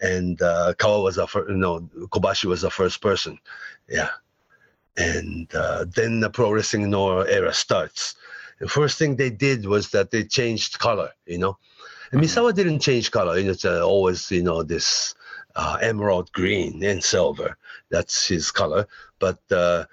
[0.00, 3.38] and uh, Kawa was first, you know, Kobashi was the first person,
[3.88, 4.10] yeah,
[4.96, 8.14] and uh, then the pro wrestling era starts.
[8.58, 11.56] The first thing they did was that they changed color, you know,
[12.12, 12.24] and Mhm.
[12.24, 13.38] Misawa didn't change color.
[13.38, 15.14] You know, it's uh, always you know this
[15.56, 17.56] uh, emerald green and silver.
[17.90, 18.86] That's his color,
[19.18, 19.38] but.
[19.50, 19.84] Uh,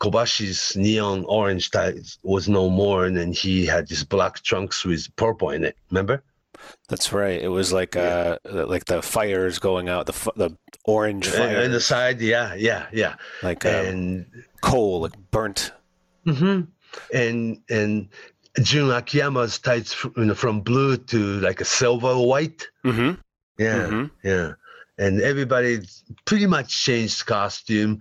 [0.00, 5.14] Kobashi's neon orange tie was no more, and then he had this black trunks with
[5.14, 5.76] purple in it.
[5.92, 6.24] Remember?
[6.88, 7.40] That's right.
[7.40, 8.36] It was like Yeah.
[8.50, 10.50] uh, like the fires going out, the f- the
[10.84, 14.26] orange fire, and the side, yeah, yeah, yeah, like um, and
[14.60, 15.72] coal, like burnt.
[16.26, 16.68] mhm.
[17.12, 18.08] and and
[18.60, 22.68] Jun Akiyama's tights, fr- you know, from blue to like a silver white.
[22.84, 23.12] Mm-hmm.
[23.58, 24.10] Yeah, Mhm.
[24.22, 24.52] yeah.
[24.98, 25.80] And everybody
[26.26, 28.00] pretty much changed costume,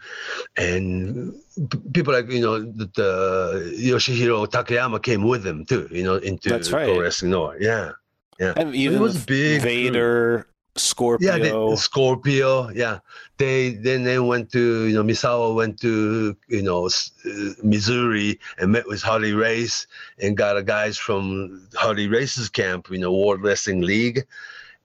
[0.57, 1.33] and
[1.71, 5.87] p- people like you know the, the Yoshihiro Takayama came with them too.
[5.89, 6.99] You know into That's pro right.
[6.99, 7.31] wrestling.
[7.61, 7.91] Yeah.
[8.39, 11.35] And even was big, Vader, Scorpio.
[11.35, 12.69] Yeah, they, Scorpio.
[12.69, 12.99] Yeah,
[13.37, 18.71] they then they went to you know Misawa went to you know uh, Missouri and
[18.71, 19.85] met with Harley Race
[20.19, 24.25] and got a guys from Harley Race's camp, you know, World Wrestling League,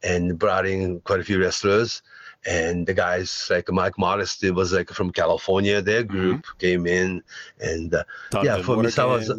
[0.03, 2.03] and brought in quite a few wrestlers.
[2.49, 5.82] And the guys like Mike Modest was like from California.
[5.82, 7.22] Their group came in,
[7.61, 8.05] and uh,
[8.44, 9.32] yeah, for Misawa's-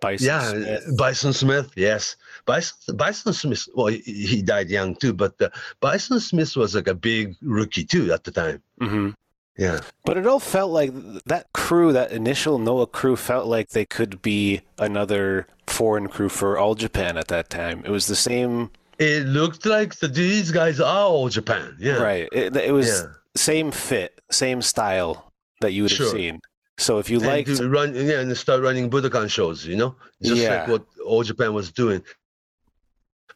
[0.00, 0.96] Bison yeah, Smith.
[0.96, 1.70] Bison Smith.
[1.76, 3.68] Yes, Bison, Bison Smith.
[3.74, 5.48] Well, he, he died young too, but uh,
[5.80, 8.62] Bison Smith was like a big rookie too at the time.
[8.80, 9.14] Mhm.
[9.56, 10.92] Yeah, But it all felt like
[11.24, 16.56] that crew, that initial Noah crew, felt like they could be another foreign crew for
[16.56, 17.82] all Japan at that time.
[17.84, 18.70] It was the same,
[19.00, 21.76] it looked like the, these guys are all Japan.
[21.80, 22.28] Yeah, right?
[22.30, 23.06] It, it was Yeah.
[23.34, 26.40] same fit, same style that you would have seen.
[26.78, 30.40] So if you like to run, yeah, and start running Budokan shows, you know, just
[30.40, 30.60] Yeah.
[30.60, 32.02] like what all Japan was doing.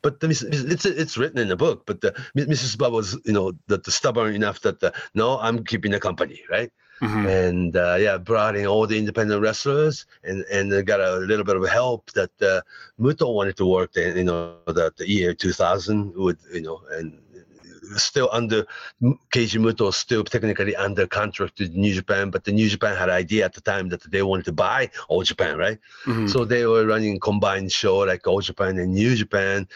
[0.03, 1.85] But the, it's it's written in the book.
[1.87, 2.79] But the, Mrs.
[2.79, 6.71] Baba was, you know, that stubborn enough that the, no, I'm keeping the company, right?
[7.01, 7.27] Mhm.
[7.49, 11.45] and uh, yeah, brought in all the independent wrestlers, and and they got a little
[11.45, 12.61] bit of help that uh,
[13.01, 13.93] Muto wanted to work.
[13.93, 17.19] The, you know, the, the year 2000 with you know, and
[17.97, 18.67] still under
[19.33, 23.15] Keiji Muto, still technically under contract to New Japan, but the New Japan had an
[23.15, 25.79] idea at the time that they wanted to buy All Japan, right?
[26.07, 26.29] Mhm.
[26.31, 29.69] So they were running combined show like All Japan and New Japan,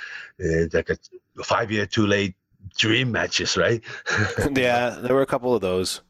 [0.44, 0.96] uh, like a
[1.44, 2.34] five year too late
[2.76, 3.82] dream matches, right?
[4.54, 6.02] yeah, there were a couple of those.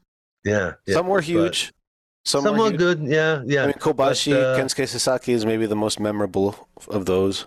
[0.44, 0.94] yeah, yeah.
[0.94, 1.72] Some were huge.
[2.24, 3.62] Some, Some were were good, yeah, yeah.
[3.62, 7.46] I mean, Kobashi, but, uh, Kensuke Sasaki is maybe the most memorable of those.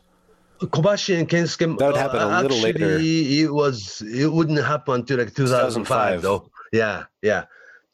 [0.62, 1.78] Kobashi and Kensuke.
[1.80, 2.97] That would happen a little actually, later.
[3.01, 4.01] It was.
[4.01, 6.22] It wouldn't happen until like 2005, 2005.
[6.22, 6.49] though.
[6.72, 7.45] Yeah, yeah.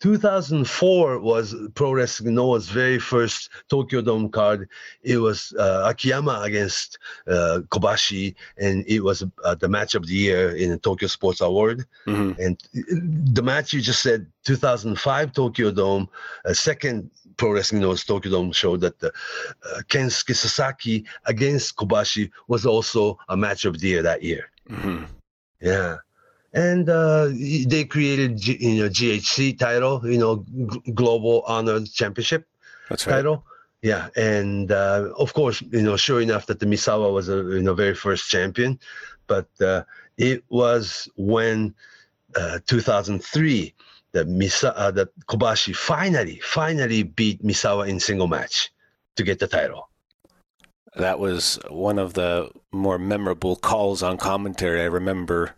[0.02, 4.70] 2004 was Pro Wrestling Noah's very first Tokyo Dome card.
[5.02, 10.14] It was uh, Akiyama against uh, Kobashi, and it was uh, the match of the
[10.14, 11.86] year in the Tokyo Sports Award.
[12.06, 16.10] hmm And the match you just said, 2005 Tokyo Dome,
[16.44, 19.10] a second Pro Wrestling Noah's Tokyo Dome showed that uh,
[19.88, 24.50] Kensuke Sasaki against Kobashi was also a match of the year that year.
[24.68, 25.04] hmm
[25.62, 25.98] Yeah.
[26.54, 27.28] And uh,
[27.68, 32.48] they created, G, you know, GHC title, you know, G- Global Honor Championship
[32.90, 33.16] That's right.
[33.16, 33.44] title.
[33.82, 37.62] Yeah, and uh, of course, you know, sure enough that the Misawa was a you
[37.62, 38.80] know very first champion,
[39.28, 39.84] but uh,
[40.18, 41.76] it was when
[42.36, 43.76] uh, 2003
[44.16, 48.72] that Misa uh, that Kobashi finally finally beat Misawa in single match
[49.18, 49.90] to get the title.
[50.96, 54.82] That was one of the more memorable calls on commentary.
[54.82, 55.52] I remember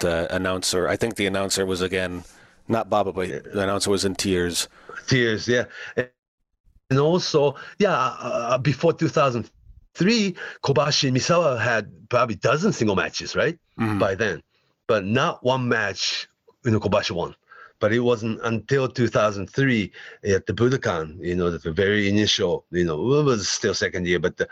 [0.00, 0.88] the announcer.
[0.88, 2.24] I think the announcer was again
[2.66, 4.68] not Baba, but the announcer was in tears.
[5.06, 5.64] Tears, yeah,
[5.96, 10.34] and also yeah, uh, before 2003,
[10.64, 13.56] Kobashi and Misawa had probably dozen single matches, right?
[13.78, 14.00] Mhm.
[14.00, 14.42] by then,
[14.88, 16.28] but not one match,
[16.64, 17.36] you know, Kobashi won.
[17.80, 19.90] But it wasn't until 2003
[20.24, 24.18] at the Budokan, you know, the very initial, you know, it was still second year,
[24.18, 24.46] but the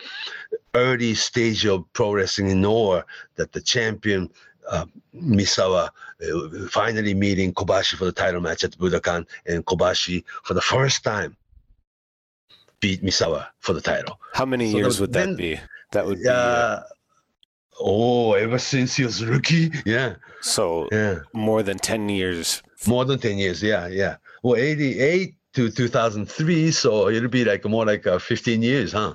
[0.75, 3.05] early stage of pro wrestling in Noah
[3.37, 4.31] that the champion
[4.71, 5.91] uh, Misawa
[6.23, 10.61] uh, finally meeting Kobashi for the title match at the Budokan, and Kobashi for the
[10.63, 11.37] first time
[12.81, 14.19] beat Misawa for the title.
[14.33, 15.61] How many So years the- would that then- be?
[15.93, 16.83] That would be uh, Uh,
[17.81, 20.17] oh, ever since he was rookie, yeah.
[20.43, 22.63] so Yeah, more than ten years.
[22.87, 23.63] More than 10 years.
[23.63, 24.17] Yeah, yeah.
[24.43, 29.15] Well, 88 to 2003, so it'll be like more like uh, 15 years, huh?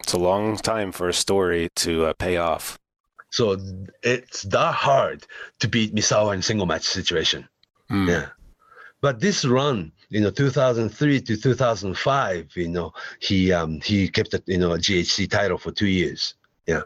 [0.00, 2.78] It's a long time for a story to uh, pay off.
[3.30, 3.56] So
[4.02, 5.26] it's that hard
[5.60, 7.48] to beat Misawa in single match situation.
[7.90, 8.08] Mm.
[8.08, 8.26] Yeah.
[9.00, 14.58] But this run, you know, 2003 to 2005, you know, he um he kept you
[14.58, 16.34] know a GHC title for two years.
[16.66, 16.82] Yeah.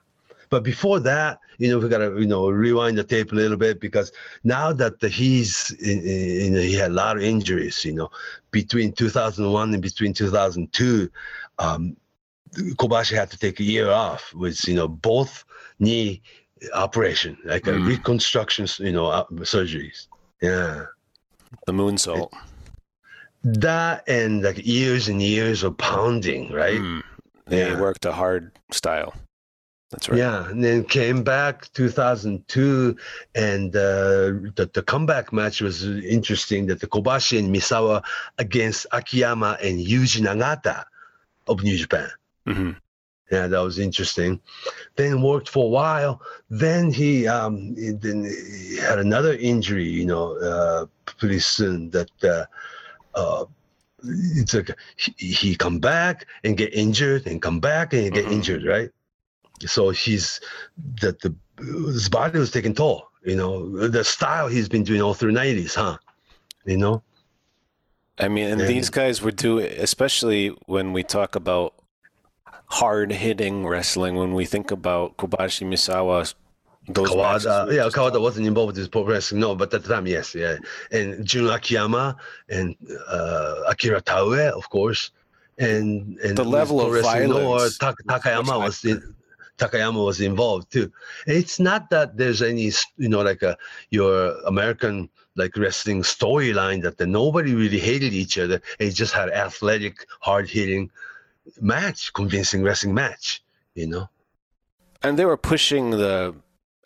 [0.50, 3.80] But before that, you know, we gotta you know rewind the tape a little bit
[3.80, 4.12] because
[4.44, 7.94] now that the, he's in, in, you know, he had a lot of injuries, you
[7.94, 8.10] know,
[8.50, 11.10] between 2001 and between 2002,
[11.58, 11.96] um,
[12.76, 15.44] Kobashi had to take a year off with you know both
[15.78, 16.22] knee
[16.74, 17.86] operation, like a Mm.
[17.86, 20.06] reconstructions, you know, uh, surgeries.
[20.40, 20.86] Yeah
[21.66, 22.30] The moon moonsault.
[23.44, 26.80] that and like years and years of pounding, right?
[26.80, 27.02] Mm.
[27.46, 27.80] They Yeah.
[27.80, 29.14] worked a hard style.
[29.90, 30.18] That's right.
[30.18, 32.94] Yeah, and then came back 2002,
[33.34, 33.80] and uh,
[34.54, 36.66] the, the comeback match was interesting.
[36.66, 38.02] That the Kobashi and Misawa
[38.38, 40.84] against Akiyama and Yuji Nagata
[41.46, 42.10] of New Japan.
[42.46, 42.72] hmm
[43.30, 44.40] Yeah, that was interesting.
[44.96, 46.20] Then worked for a while.
[46.50, 49.88] Then he um he, then he had another injury.
[49.88, 52.44] You know, uh, pretty soon that uh,
[53.14, 53.44] uh,
[54.36, 58.32] it's like he, he come back and get injured and come back and get Mhm.
[58.32, 58.90] injured, right?
[59.66, 60.40] So he's
[61.00, 63.08] that the his body was taking toll.
[63.24, 65.98] You know, the style he's been doing all through '90s, huh?
[66.64, 67.02] You know,
[68.18, 71.74] I mean, and And- these guys would do, especially when we talk about
[72.66, 76.34] hard hitting wrestling, when we think about Kobashi Misawa,
[76.88, 80.06] those Kawada, yeah, Kawada wasn't involved with this pro wrestling, no, but at the time,
[80.06, 80.56] yes, yeah.
[80.90, 82.16] And Jun Akiyama
[82.48, 82.74] and
[83.08, 85.10] uh, Akira Taue, of course,
[85.58, 89.14] and and The level of or violence was Takayama was in,
[89.58, 90.90] Takayama was involved too.
[91.26, 93.56] It's not that there's any, you know, like a
[93.90, 98.60] your American like wrestling storyline that the, nobody really hated each other.
[98.78, 100.90] It just had athletic, hard hitting
[101.60, 103.42] match, convincing wrestling match.
[103.74, 104.08] You know,
[105.02, 106.34] And they were pushing the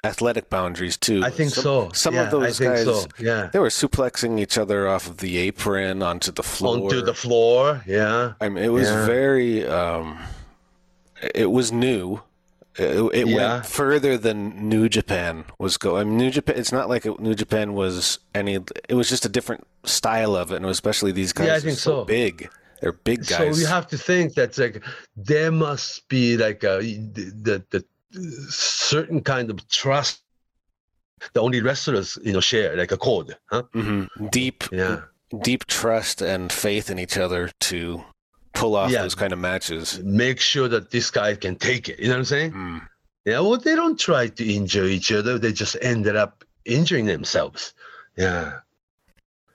[0.04, 1.22] athletic boundaries too.
[1.24, 1.90] I think Some- so.
[1.94, 3.06] Some yeah, of those guys, so.
[3.18, 3.48] Yeah.
[3.52, 6.76] they were suplexing each other off of the apron onto the floor.
[6.76, 7.82] onto the floor.
[7.86, 9.06] Yeah, I mean, it was Yeah.
[9.06, 9.66] very.
[9.66, 10.18] Um,
[11.34, 12.20] it was new.
[12.76, 13.54] It, it Yeah.
[13.54, 16.00] went further than New Japan was going.
[16.00, 16.56] I mean, New Japan.
[16.56, 18.58] It's not like New Japan was any.
[18.88, 21.46] It was just a different style of it, and especially these guys.
[21.46, 22.04] Yeah, I are think so, so.
[22.04, 22.48] big.
[22.80, 23.54] They're big guys.
[23.54, 24.82] so you have to think that's like
[25.16, 30.22] there must be like a the, the, the certain kind of trust
[31.32, 33.62] the only wrestlers you know share like a code, huh?
[33.72, 35.02] hmm Deep, Yeah,
[35.42, 38.04] deep trust and faith in each other to
[38.54, 39.02] pull off Yeah.
[39.02, 40.00] those kind of matches.
[40.02, 41.98] make sure that this guy can take it.
[41.98, 42.52] You know what I'm saying?
[42.52, 42.88] Mm.
[43.24, 45.38] Yeah, well, they don't try to injure each other.
[45.38, 47.72] They just ended up injuring themselves.
[48.16, 48.58] Yeah.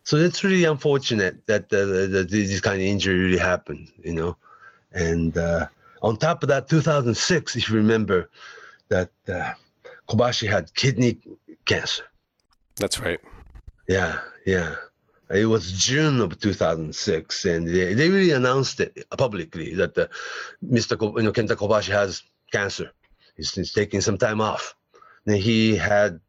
[0.04, 4.14] So it's really unfortunate that the, the, the, this kind of injury really happened, you
[4.14, 4.38] know.
[4.94, 5.68] And uh,
[6.02, 8.30] on top of that, 2006, if you remember,
[8.88, 9.52] that uh,
[10.08, 11.20] Kobashi had kidney
[11.66, 12.04] cancer.
[12.78, 13.20] That's right.
[13.90, 14.76] Yeah, yeah.
[15.30, 20.08] It was June of 2006, and they, they really announced it publicly that uh,
[20.64, 20.98] Mr.
[20.98, 22.92] Ko, you know, Kenta Kobashi has cancer.
[23.36, 24.76] He's, he's taking some time off.
[25.26, 26.20] Then he had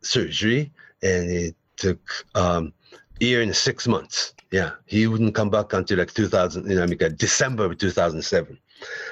[0.00, 0.72] surgery,
[1.02, 2.00] and it took
[2.34, 2.72] um,
[3.20, 4.34] year and six months.
[4.50, 8.58] Yeah, he wouldn't come back until like 2000, you know, I mean, December of 2007.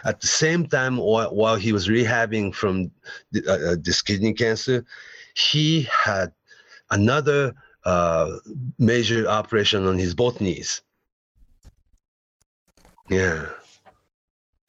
[0.04, 2.90] At the same time, while, while he was rehabbing from
[3.32, 4.86] the, uh, uh, this kidney cancer,
[5.34, 6.32] he had
[6.90, 7.54] another
[7.86, 8.38] uh,
[8.80, 10.82] major operation on his both knees.
[13.08, 13.46] Yeah.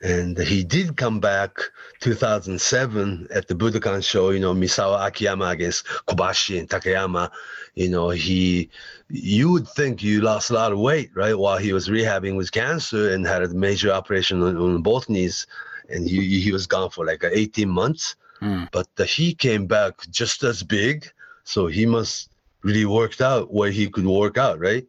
[0.03, 1.57] And he did come back
[2.01, 7.31] 2007 at the Budokan show, you know, Misawa Akiyama against Kobashi and Takayama.
[7.73, 8.69] You know, he,
[9.09, 11.37] you would think you lost a lot of weight, right?
[11.37, 15.47] While he was rehabbing with cancer and had a major operation on, on both knees.
[15.89, 18.15] And he, he was gone for like 18 months.
[18.43, 18.69] Mm.
[18.71, 21.11] But uh, he came back just as big.
[21.43, 22.29] So he must
[22.63, 24.85] really worked out where he could work out, right?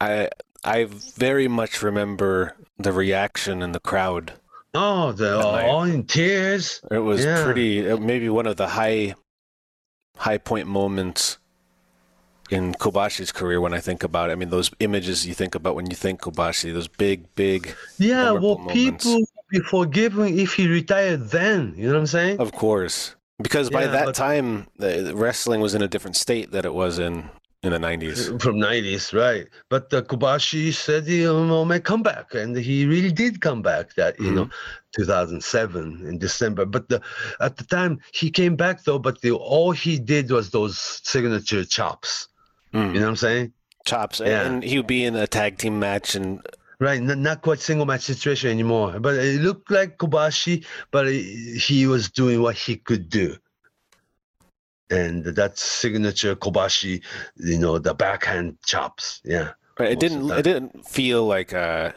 [0.00, 0.28] I
[0.64, 4.32] I very much remember the reaction in the crowd.
[4.74, 6.80] Oh, they're all in tears.
[6.90, 7.44] It was Yeah.
[7.44, 9.14] pretty, uh, maybe one of the high,
[10.16, 11.38] high point moments
[12.50, 13.60] in Kobashi's career.
[13.60, 16.20] When I think about it, I mean, those images you think about when you think
[16.22, 18.72] Kobashi, those big, big, Yeah, well, moments.
[18.74, 21.74] people would be forgiving if he retired then.
[21.76, 22.40] You know what I'm saying?
[22.40, 26.52] of course, because by Yeah, that but- time, the, wrestling was in a different state
[26.52, 27.28] that it was in
[27.62, 28.26] in the nineties.
[28.40, 29.46] From 90s, right?
[29.70, 31.26] But uh, Kobashi said he
[31.64, 33.94] may come back, and he really did come back.
[33.94, 34.50] That you know,
[34.94, 36.66] 2007 in December.
[36.66, 37.00] But the,
[37.40, 41.64] at the time he came back though, but the, all he did was those signature
[41.64, 42.28] chops.
[42.74, 42.88] Mm.
[42.88, 43.52] You know what I'm saying?
[43.86, 44.42] Chops, Yeah.
[44.46, 46.40] and he would be in a tag team match, and
[46.80, 48.98] Right, not, not quite single match situation anymore.
[49.00, 53.36] But it looked like Kobashi, but he was doing what he could do.
[54.90, 57.02] And that signature Kobashi,
[57.36, 59.20] you know, the backhand chops.
[59.24, 59.50] Yeah.
[59.78, 61.92] right, it didn't it didn't feel like uh,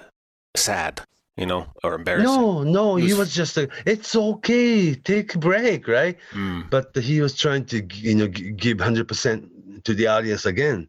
[0.55, 1.01] sad,
[1.35, 2.25] you know, or embarrassing.
[2.31, 6.17] No, no, He he was- was just like, it's okay, take a break, right?
[6.33, 6.69] Mm.
[6.69, 10.87] But he was trying to, you know, give 100% to the audience again.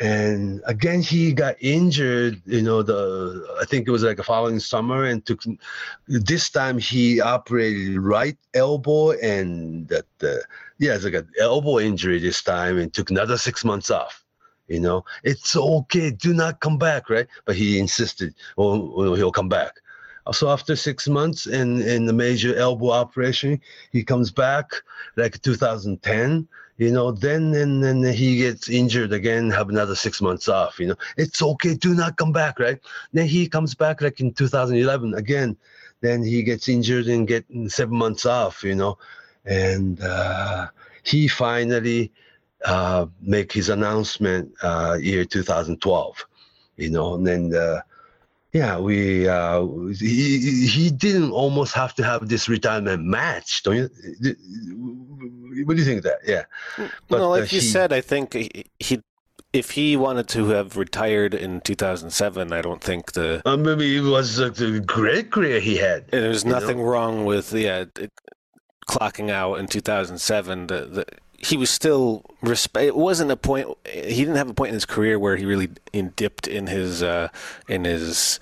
[0.00, 4.60] And again, he got injured, you know, the, I think it was like the following
[4.60, 5.42] summer and took,
[6.06, 10.36] this time he operated right elbow and that, uh,
[10.78, 14.24] yeah, it's like an elbow injury this time and took another six months off.
[14.68, 17.26] You know, it's okay, do not come back, right?
[17.44, 19.72] But he insisted, oh, oh, he'll come back.
[20.32, 23.60] So after six months in, in the major elbow operation,
[23.92, 24.70] he comes back
[25.16, 26.46] like 2010
[26.78, 30.86] you know then and then he gets injured again have another six months off you
[30.86, 30.94] know.
[31.16, 32.80] It's okay do not come back right?
[33.12, 35.56] Then he comes back like in 2011 again.
[36.00, 38.96] Then he gets injured and get seven months off you know.
[39.44, 40.68] And uh,
[41.02, 42.12] he finally
[42.64, 46.26] uh, make his announcement uh, year 2012
[46.76, 47.14] you know.
[47.14, 47.80] And then uh,
[48.58, 49.66] yeah we uh,
[49.98, 53.88] he, he didn't almost have to have this retirement match don't you
[55.64, 56.44] what do you think of that yeah
[57.08, 59.02] but, no, uh, like you he- said, I think he, he,
[59.52, 64.02] if he wanted to have retired in 2007, I don't think the uh, maybe it
[64.02, 66.58] was a a great career he had there's you know?
[66.58, 67.84] nothing wrong with yeah
[68.88, 70.66] clocking out in 2007.
[70.66, 71.06] The, the
[71.38, 72.84] he was still respect.
[72.86, 73.68] It wasn't a point.
[73.86, 77.02] He didn't have a point in his career where he really in, dipped in his
[77.02, 77.28] uh,
[77.68, 78.40] in his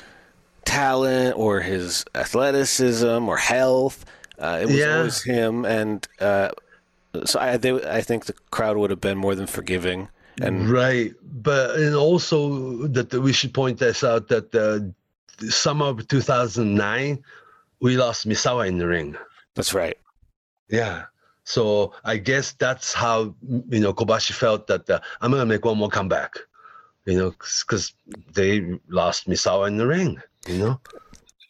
[0.65, 4.05] talent or his athleticism or health.
[4.39, 4.97] Uh, it was Yeah.
[4.99, 6.51] always him, and uh,
[7.25, 10.09] so I they, I think the crowd would have been more than forgiving.
[10.43, 14.93] And right but and also that we should point this out that the
[15.49, 17.25] summer of 2009
[17.81, 19.17] we lost misawa in the ring
[19.55, 19.97] that's right.
[20.69, 21.05] Yeah.
[21.47, 25.79] So I guess that's how you know Kobashi felt that uh, I'm gonna make one
[25.79, 26.39] more comeback,
[27.05, 27.95] you know, because
[28.35, 30.81] they lost Misawa in the ring, you know.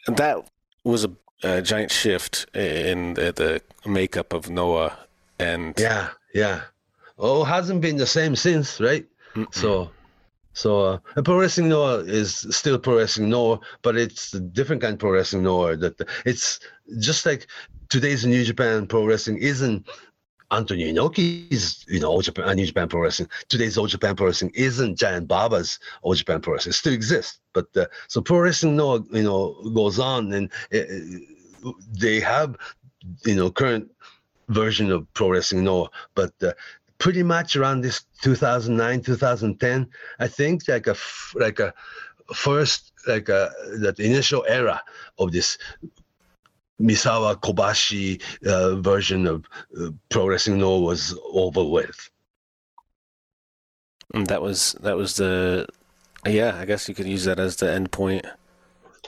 [0.07, 0.47] And that
[0.85, 4.99] was a, a giant shift in the, the makeup of Noah.
[5.39, 6.61] And Yeah, yeah.
[7.19, 9.07] Oh, hasn't been the same since, right?
[9.35, 9.55] Mm-mm.
[9.55, 9.91] So,
[10.53, 14.83] so uh, and pro wrestling Noah is still pro wrestling Noah, but it's a different
[14.83, 15.79] kind of pro wrestling Noah.
[15.79, 16.61] That it's
[16.99, 17.47] just like
[17.89, 19.87] today's New Japan pro wrestling isn't
[20.53, 23.29] Antonio Inoki's, you know, All Japan, New Japan Pro Wrestling.
[23.49, 26.71] Today's All Japan Pro Wrestling isn't Giant Baba's All Japan Pro Wrestling.
[26.71, 31.73] It still exists, but uh, so Pro Wrestling, Noah, you know, goes on, and uh,
[31.91, 32.57] they have,
[33.25, 33.91] you know, current
[34.49, 36.53] version of Pro Wrestling, Noah, but uh,
[36.99, 39.89] pretty much around this 2009, 2010,
[40.21, 40.97] I think, like a
[41.35, 41.75] like a
[42.35, 44.83] first like a that initial era
[45.19, 45.59] of this
[46.81, 49.45] Misawa Kobashi uh, version of
[49.81, 52.11] uh, pro wrestling Noah was over with.
[54.15, 55.67] And that was that was the
[56.27, 58.25] yeah, I guess you could use that as the end point.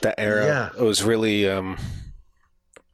[0.01, 0.69] That era Yeah.
[0.77, 1.77] it was really um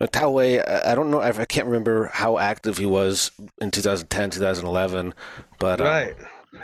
[0.02, 4.32] Taue, I I don't know, I I can't remember how active he was in 2010,
[4.32, 5.14] 2011,
[5.60, 6.16] but um, right.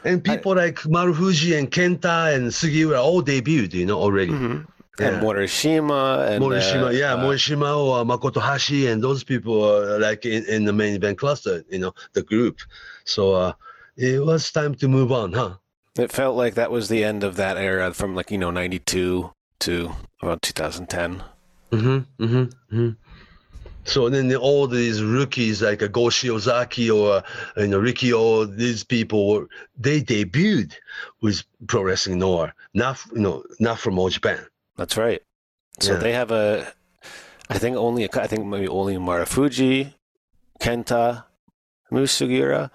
[0.03, 4.31] And people like Marufuji and Kenta and Sugiura all debuted, you know, already.
[4.31, 4.67] mhm.
[5.01, 5.07] Yeah.
[5.09, 9.99] and Morishima and Morishima, uh, yeah, uh, Morishima or Makoto Hashi, and those people are
[9.99, 12.59] like in, in the main event cluster, you know, the group.
[13.05, 13.53] So uh,
[13.97, 15.55] it was time to move on, huh?
[15.97, 19.31] It felt like that was the end of that era from like, you know, 92
[19.59, 19.91] to
[20.21, 21.23] about 2010.
[21.71, 21.87] Mm-hmm,
[22.23, 22.89] mm-hmm, mm-hmm.
[23.83, 27.23] So then the- all these rookies like a Go Shiozaki or
[27.57, 29.47] uh, you know Rikio, these people were
[29.77, 30.73] they debuted
[31.21, 34.39] with Pro Wrestling Noah, not you know not from All Japan.
[34.81, 35.21] That's right.
[35.79, 35.99] So Yeah.
[35.99, 36.73] they have a,
[37.49, 39.93] I think only, I think maybe only Marufuji,
[40.59, 41.25] Kenta,
[41.91, 42.71] Musugira.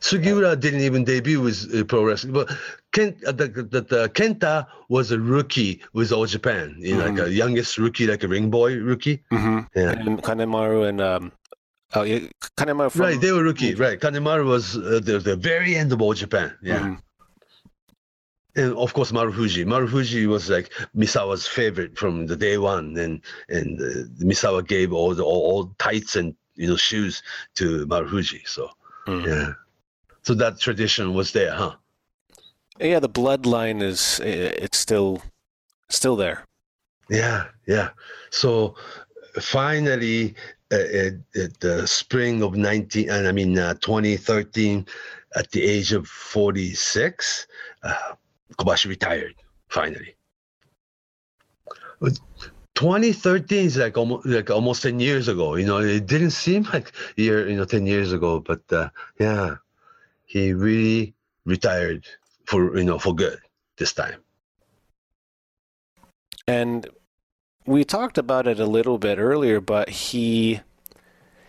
[0.00, 2.48] Sugiura didn't even debut with uh, Pro Wrestling, but
[2.92, 7.18] Ken, uh, the, the, the Kenta was a rookie with All Japan, you know, like
[7.18, 9.24] a youngest rookie, like a ring boy rookie.
[9.32, 9.58] Mm-hmm.
[9.74, 9.90] Yeah.
[9.90, 11.32] And Kanemaru and, um,
[11.94, 12.20] oh, yeah,
[12.56, 13.00] Kanemaru from.
[13.00, 13.74] right, they were rookie.
[13.74, 16.54] Right, Kanemaru was uh, the the very end of All Japan.
[16.62, 16.78] Yeah.
[16.78, 16.98] Mhm.
[18.56, 19.64] And of course Marufuji.
[19.64, 25.14] Marufuji was like Misawa's favorite from the day one, and and uh, Misawa gave all
[25.14, 27.22] the all, all tights and you know shoes
[27.54, 28.46] to Marufuji.
[28.46, 28.70] So
[29.06, 29.26] Mm.
[29.26, 29.52] yeah,
[30.22, 31.74] so that tradition was there, huh?
[32.80, 35.22] Yeah, the bloodline is, it's still,
[35.88, 36.44] still there.
[37.10, 37.90] Yeah, yeah.
[38.30, 38.76] So
[39.40, 40.34] finally,
[40.72, 44.86] uh, at, at the spring of 19, and I mean uh, 2013,
[45.36, 47.46] at the age of 46,
[47.82, 47.94] uh,
[48.56, 49.34] Kobashi retired.
[49.68, 50.16] Finally.
[52.74, 55.56] 2013 is like almost like almost 10 years ago.
[55.56, 58.88] You know, it didn't seem like year, you know, 10 years ago, but uh,
[59.20, 59.56] yeah,
[60.24, 62.06] he really retired
[62.46, 63.38] for you know for good
[63.76, 64.20] this time.
[66.46, 66.88] And
[67.66, 70.60] we talked about it a little bit earlier, but he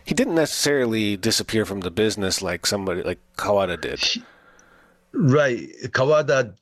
[0.05, 4.03] he didn't necessarily disappear from the business like somebody like Kawada did.
[5.13, 5.69] Right.
[5.85, 6.55] Kawada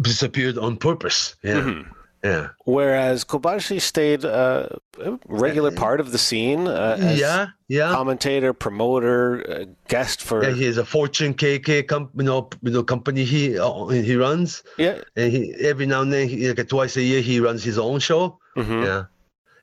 [0.00, 1.36] disappeared on purpose.
[1.42, 1.60] Yeah.
[1.60, 1.86] Mhm.
[2.24, 2.48] Yeah.
[2.66, 4.68] Whereas Kobashi stayed uh,
[5.00, 7.48] a regular part of the scene, uh, as yeah.
[7.66, 7.90] Yeah.
[7.90, 12.70] commentator, promoter, uh, guest for yeah, he has a Fortune KK com- you know, you
[12.70, 14.98] know, company he uh, he runs, yeah.
[15.16, 17.98] and he every now and then, he, like twice a year, he runs his own
[17.98, 18.38] show.
[18.56, 18.84] mhm.
[18.84, 19.04] Yeah.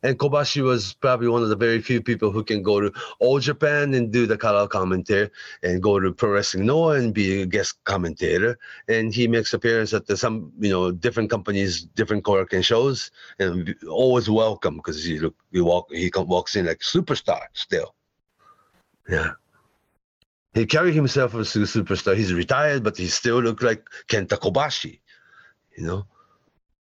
[0.03, 3.39] And Kobashi was probably one of the very few people who can go to All
[3.39, 5.29] Japan and do the color commentary
[5.61, 8.57] and go to Pro Wrestling Noah and be a guest commentator.
[8.87, 13.75] And he makes appearance at the, some, you know, different companies, different Korakuen shows and
[13.89, 17.93] always welcome because he look, he walk, he walks in like superstar still.
[19.09, 19.31] Yeah.
[20.53, 22.15] He carried himself as a superstar.
[22.15, 24.99] He's retired, but he still look like Kenta Kobashi,
[25.77, 26.05] you know.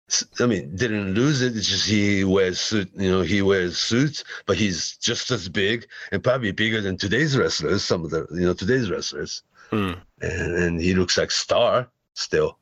[0.08, 1.56] S- I mean, didn't lose it.
[1.56, 5.86] It's just he wears suit, you know, he wears suits, but he's just as big
[6.12, 7.84] and probably bigger than today's wrestlers.
[7.84, 10.00] Some of the, you know, today's wrestlers, Mm.
[10.22, 12.58] and, and he looks like star still.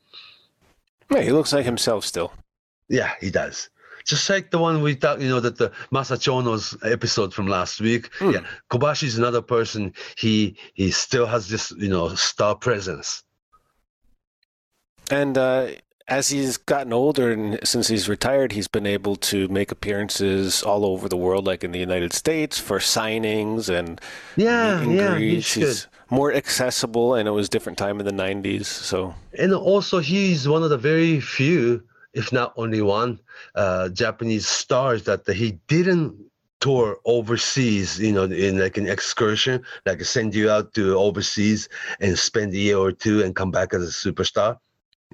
[1.09, 2.33] Yeah, he looks like himself still.
[2.89, 3.69] Yeah, he does.
[4.05, 7.81] Just like the one we thought, you know, that the Masa Chono's episode from last
[7.81, 8.09] week.
[8.19, 8.31] Hmm.
[8.31, 8.41] Yeah,
[8.71, 9.93] Kobashi is another person.
[10.17, 13.23] He he still has this, you know, star presence.
[15.11, 15.69] And uh,
[16.09, 20.85] as he's gotten older and since he's retired, he's been able to make appearances all
[20.85, 24.01] over the world, like in the United States, for signings and
[24.37, 25.55] Yeah, and yeah, greets.
[25.55, 25.91] he's good.
[26.09, 28.67] More accessible, and it was different time in the '90s.
[28.67, 31.83] So and also he's one of the very few,
[32.15, 33.19] if not only one,
[33.57, 36.15] uh, Japanese stars that he didn't
[36.61, 37.99] tour overseas.
[37.99, 42.59] You know, in like an excursion, like send you out to overseas and spend a
[42.59, 44.59] year or two and come back as a superstar.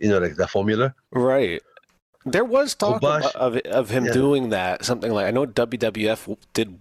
[0.01, 0.95] You know, like the formula.
[1.13, 1.63] right.
[2.25, 4.13] There was talk Kobashi- of of him Yeah.
[4.13, 6.79] doing that, something like I know WWF did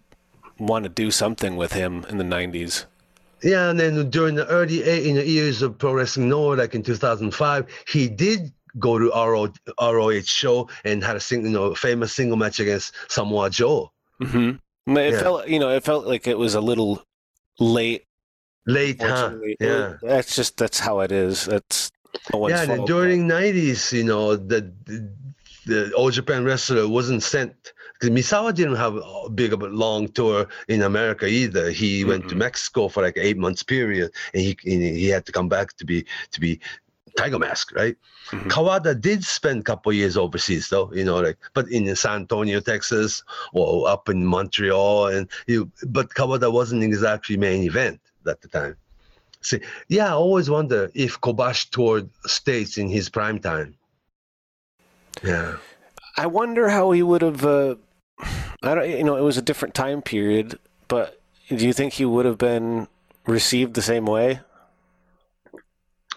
[0.60, 2.86] want to do something with him in the '90s.
[3.42, 6.76] Yeah, and then during the early eight in the years of Pro Wrestling Noah, like
[6.76, 9.52] in 2005, he did go to RO,
[9.82, 13.92] ROH show and had a sing, you know, famous single match against Samoa Joe.
[14.22, 14.96] Mm-hmm.
[14.98, 15.20] It Yeah.
[15.20, 17.04] felt, you know, it felt like it was a little
[17.60, 18.06] late
[18.68, 19.34] Late, huh?
[19.60, 19.98] Yeah.
[20.04, 21.46] that's just that's how it is.
[21.46, 21.92] That's
[22.34, 25.10] no yeah, and during '90s, you know, the the,
[25.66, 27.74] the All Japan wrestler wasn't sent.
[28.00, 31.70] Because Misawa didn't have a big of a long tour in America either.
[31.70, 32.40] He went to Mhm.
[32.40, 35.86] Mexico for like eight months period, and he and he had to come back to
[35.86, 36.60] be to be
[37.16, 37.96] Tiger Mask, right?
[38.32, 38.50] Mhm.
[38.50, 42.60] Kawada did spend a couple years overseas though, you know, like but in San Antonio,
[42.60, 45.70] Texas, or up in Montreal, and you.
[45.86, 48.78] But Kawada wasn't exactly main event at the time.
[49.42, 53.76] See, yeah, I always wonder if Kobashi toured states in his prime time.
[55.24, 55.58] Yeah,
[56.18, 57.46] I wonder how he would have.
[57.46, 57.76] Uh,
[58.64, 58.90] I don't.
[58.90, 61.20] You know, it was a different time period, but
[61.50, 62.88] do you think he would have been
[63.26, 64.40] received the same way?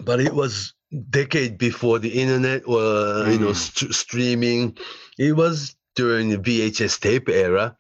[0.01, 0.75] but it was
[1.11, 3.57] decade before the internet or you know Mm.
[3.57, 4.77] st- streaming.
[5.18, 7.77] It was during the VHS tape era,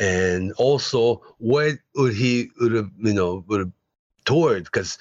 [0.00, 3.72] and also where would he would have you know would have
[4.24, 4.98] toured because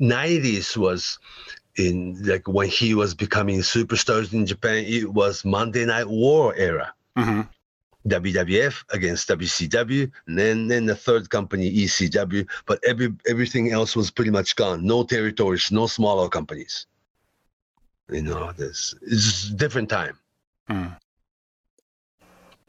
[0.00, 1.18] '90s was
[1.76, 4.84] in like when he was becoming superstars in Japan.
[4.86, 6.92] It was Monday Night War era.
[7.16, 7.42] Mm-hmm.
[8.08, 12.48] WWF against WCW, and then then the third company ECW.
[12.64, 14.86] But every everything else was pretty much gone.
[14.86, 16.86] No territories, no smaller companies.
[18.10, 20.18] You know, this it's different time.
[20.66, 20.86] Hmm.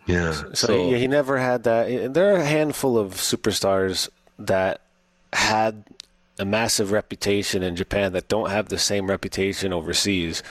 [0.05, 0.33] Yeah.
[0.53, 2.13] So, yeah, he never had that.
[2.13, 4.81] There are a handful of superstars that
[5.33, 5.85] had
[6.39, 10.41] a massive reputation in Japan that don't have the same reputation overseas.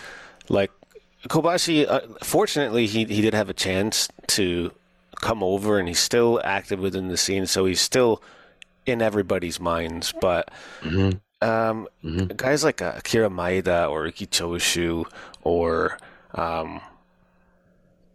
[0.48, 0.70] Like
[1.28, 4.72] Kobashi, uh, fortunately, he he did have a chance to
[5.20, 8.22] come over, and he's still active within the scene, so he's still
[8.86, 10.14] in everybody's minds.
[10.20, 10.50] But
[10.82, 12.34] Mhm, um, mhm.
[12.36, 15.04] guys like uh, Akira Maeda or Riki Choshu
[15.42, 15.98] or
[16.34, 16.80] um,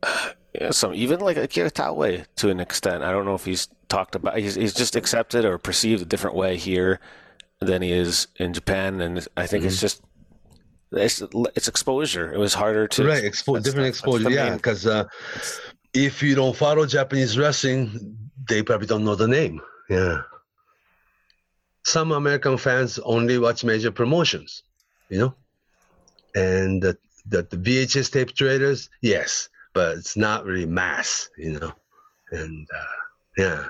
[0.71, 3.03] some even like Akira Taue to an extent.
[3.03, 4.37] I don't know if he's talked about.
[4.37, 6.99] He's he's just accepted or perceived a different way here
[7.59, 10.01] than he is in Japan, and I think it's just
[10.91, 11.21] it's
[11.55, 12.33] it's exposure.
[12.33, 14.29] It was harder to right, expo- different exposure.
[14.29, 15.05] Yeah, because uh,
[15.93, 18.17] if you don't follow Japanese wrestling,
[18.47, 19.61] they probably don't know the name.
[19.89, 20.21] Yeah.
[21.83, 24.63] Some American fans only watch major promotions,
[25.09, 25.35] you know,
[26.33, 31.71] and that the, the VHS tape traders, yes, but it's not really mass, you know,
[32.31, 33.04] and uh,
[33.37, 33.65] yeah.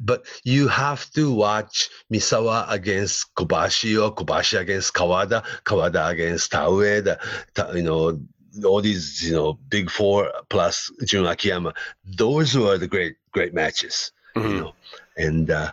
[0.00, 7.04] But you have to watch Misawa against Kobashi or Kobashi against Kawada, Kawada against Taue,
[7.04, 7.18] the,
[7.54, 8.20] Ta- you know,
[8.64, 11.72] all these, you know, big four plus Jun Akiyama.
[12.04, 14.58] Those were the great, great matches, you Mhm.
[14.58, 14.74] know,
[15.16, 15.72] and uh,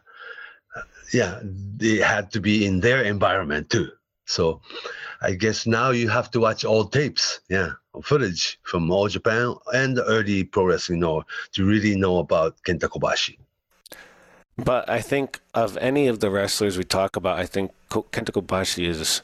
[1.12, 3.90] yeah, they had to be in their environment too.
[4.30, 4.62] So
[5.22, 7.72] I guess now you have to watch all tapes, yeah,
[8.04, 12.88] footage from all Japan and the early Pro Wrestling Noah to really know about Kenta
[12.88, 13.40] Kobashi.
[14.56, 18.86] But I think of any of the wrestlers we talk about, I think Kenta Kobashi
[18.86, 19.22] is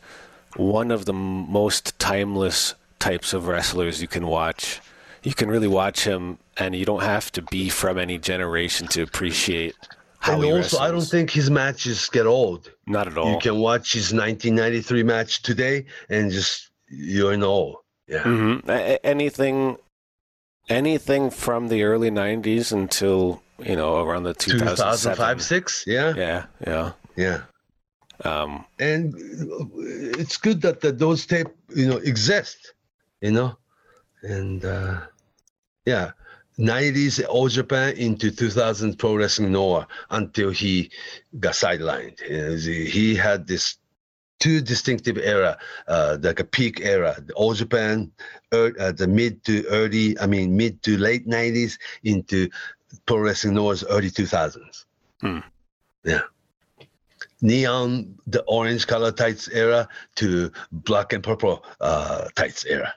[0.56, 4.82] one of the most timeless types of wrestlers you can watch.
[5.22, 9.04] You can really watch him, and you don't have to be from any generation to
[9.04, 9.76] appreciate
[10.28, 12.72] and also, I don't think his matches get old.
[12.88, 13.34] Not at all.
[13.34, 17.76] You can watch his 1993 match today and just you're in awe.
[18.08, 18.24] Yeah.
[18.24, 18.58] hmm
[19.04, 19.78] anything,
[20.70, 25.84] anything from the early '90s until you know around the 2005, 2005, six.
[25.88, 26.14] Yeah.
[26.16, 26.92] Yeah, yeah.
[27.16, 27.42] Yeah.
[28.24, 29.14] Um, And
[30.20, 32.74] it's good that, that those tape, you know, exist,
[33.22, 33.58] you know,
[34.24, 35.02] and uh,
[35.86, 36.12] yeah,
[36.60, 40.92] 90s All Japan into 2000 Pro Wrestling Noah until he
[41.40, 42.20] got sidelined.
[42.62, 43.78] He had this
[44.40, 45.58] two distinctive era,
[45.88, 48.12] uh, like a peak era, the All Japan,
[48.52, 52.50] uh, the mid to early, I mean mid to late 90s into
[53.06, 54.86] Pro Wrestling Noah's early 2000s.
[55.22, 55.40] Hmm.
[56.04, 56.22] Yeah
[57.42, 62.94] neon, the orange color tights era to black and purple uh, tights era.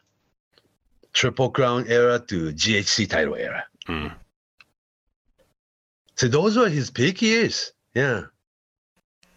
[1.18, 3.64] Triple Crown era to GHC title era.
[3.88, 4.14] mm.
[6.14, 7.72] So those were his peak years.
[7.92, 8.26] Yeah,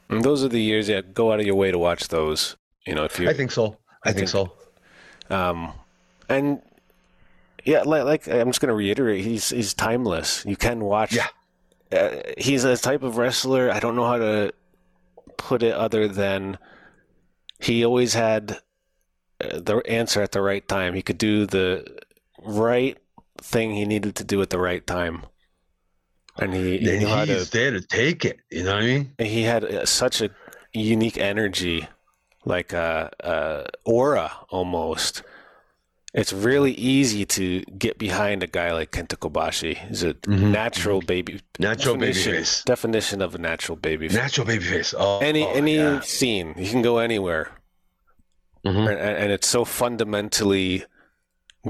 [0.10, 0.88] And those are the years.
[0.88, 2.56] Yeah, go out of your way to watch those.
[2.86, 3.78] You know, if you I think so.
[4.06, 4.54] I, I think, think- so.
[5.32, 5.74] Um,
[6.30, 6.62] and
[7.66, 10.46] yeah, like, like I'm just going to reiterate, he's he's timeless.
[10.46, 11.16] You can watch.
[11.16, 11.30] Yeah.
[11.92, 13.72] Uh, he's a type of wrestler.
[13.72, 14.54] I don't know how to
[15.38, 16.60] put it other than
[17.60, 18.60] he always had
[19.62, 20.94] the answer at the right time.
[20.94, 21.86] He could do the
[22.44, 22.98] right
[23.38, 25.24] thing he needed to do at the right time,
[26.38, 28.40] and he, he knew how to there to take it.
[28.50, 29.14] You know what I mean?
[29.20, 30.30] he had uh, such a
[30.74, 31.88] unique energy,
[32.46, 35.24] like a, a aura almost,
[36.14, 39.78] it's really easy to get behind a guy like Kenta Kobashi.
[39.78, 40.52] He's a Mhm.
[40.52, 41.40] natural baby.
[41.58, 42.64] Natural definition, babyface.
[42.66, 44.08] Definition of a natural baby.
[44.10, 44.18] Face.
[44.18, 44.94] Natural babyface.
[44.98, 46.02] Oh, any oh, any yeah.
[46.02, 47.52] scene, he can go anywhere,
[48.66, 48.90] Mhm.
[48.90, 50.86] and, and it's so fundamentally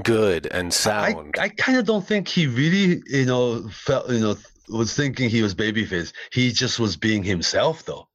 [0.02, 1.34] good and sound.
[1.38, 4.36] I kind of don't think he really, you know, felt, you know,
[4.68, 6.12] was thinking he was babyface.
[6.32, 8.08] He just was being himself, though.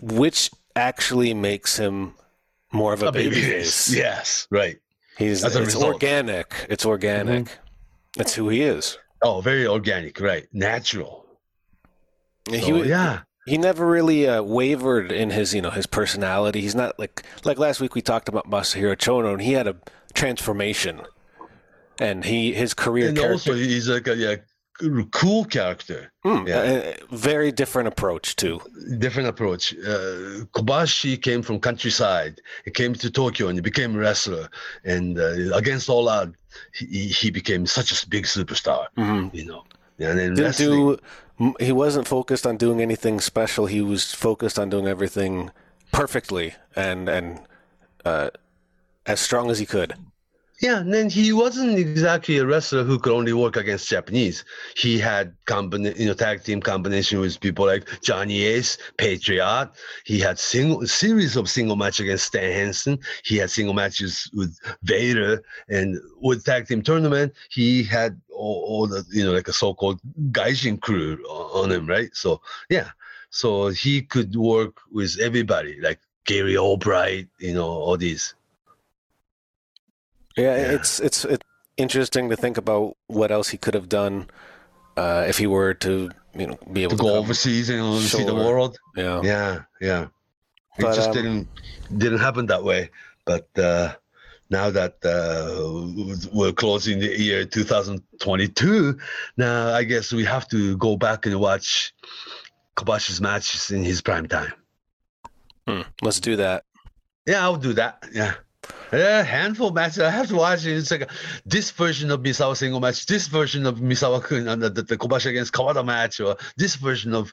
[0.00, 2.14] which actually makes him
[2.72, 3.92] more of a, baby face.
[3.92, 4.78] Yes, right.
[5.16, 5.94] He's As a it's result.
[5.94, 6.54] organic.
[6.70, 7.58] It's organic.
[8.16, 8.98] That's who he is.
[9.22, 10.46] Oh, very organic, right?
[10.52, 11.26] Natural.
[12.50, 13.20] he So, wa- yeah.
[13.48, 16.60] He never really uh, wavered in his you know his personality.
[16.60, 19.76] He's not like like last week we talked about Masahiro Chono and he had a
[20.14, 21.00] transformation,
[21.98, 24.36] and he his career And character also, he's like a yeah,
[25.10, 26.12] cool character.
[26.24, 26.94] Hmm, yeah.
[27.10, 28.60] very different approach too.
[28.98, 29.74] different approach.
[29.74, 32.40] Uh, Kobashi came from countryside.
[32.64, 34.48] He came to Tokyo and he became a wrestler.
[34.84, 36.36] And uh, against all odds,
[36.74, 38.86] he, he became such a big superstar.
[38.96, 39.34] Mhm.
[39.34, 39.64] You know,
[39.98, 40.96] and then Didn't wrestling.
[40.96, 40.98] do
[41.60, 43.66] he wasn't focused on doing anything special.
[43.66, 45.50] He was focused on doing everything
[45.92, 47.40] perfectly and and
[48.04, 48.30] uh,
[49.06, 49.94] as strong as he could.
[50.60, 54.44] Yeah, and then he wasn't exactly a wrestler who could only work against Japanese.
[54.76, 59.70] He had combina- you know, tag team combination with people like Johnny Ace, Patriot.
[60.04, 62.98] He had single series of single match against Stan Hansen.
[63.24, 68.86] He had single matches with Vader, and with tag team tournament, he had all, all
[68.86, 70.00] the you know like a so-called
[70.30, 71.18] Gaijin crew
[71.60, 72.10] on him, right?
[72.14, 72.40] So
[72.70, 72.88] yeah,
[73.30, 78.34] so he could work with everybody like Gary Albright, you know, all these.
[80.36, 80.74] Yeah, Yeah.
[80.76, 81.46] it's it's it's
[81.76, 84.26] interesting to think about what else he could have done
[84.96, 88.24] uh, if he were to you know be able To to, go overseas and see
[88.24, 88.78] the world.
[88.96, 89.20] Yeah.
[89.22, 90.02] Yeah, yeah.
[90.78, 91.48] It But, just um, didn't
[92.02, 92.90] didn't happen that way.
[93.24, 93.94] But uh,
[94.50, 98.98] now that uh, we're closing the year 2022,
[99.36, 101.92] now I guess we have to go back and watch
[102.76, 104.52] Kobashi's matches in his prime time.
[105.66, 106.64] Hmm, Let's do that.
[107.26, 108.08] Yeah, I'll do that.
[108.12, 108.34] Yeah.
[108.92, 109.98] Yeah, handful of matches.
[109.98, 110.76] I have to watch it.
[110.76, 111.10] It's like
[111.44, 114.96] this version of Misawa single match, this version of Misawa Kun, and the, the, the
[114.96, 117.32] Kobashi against Kawada match, or this version of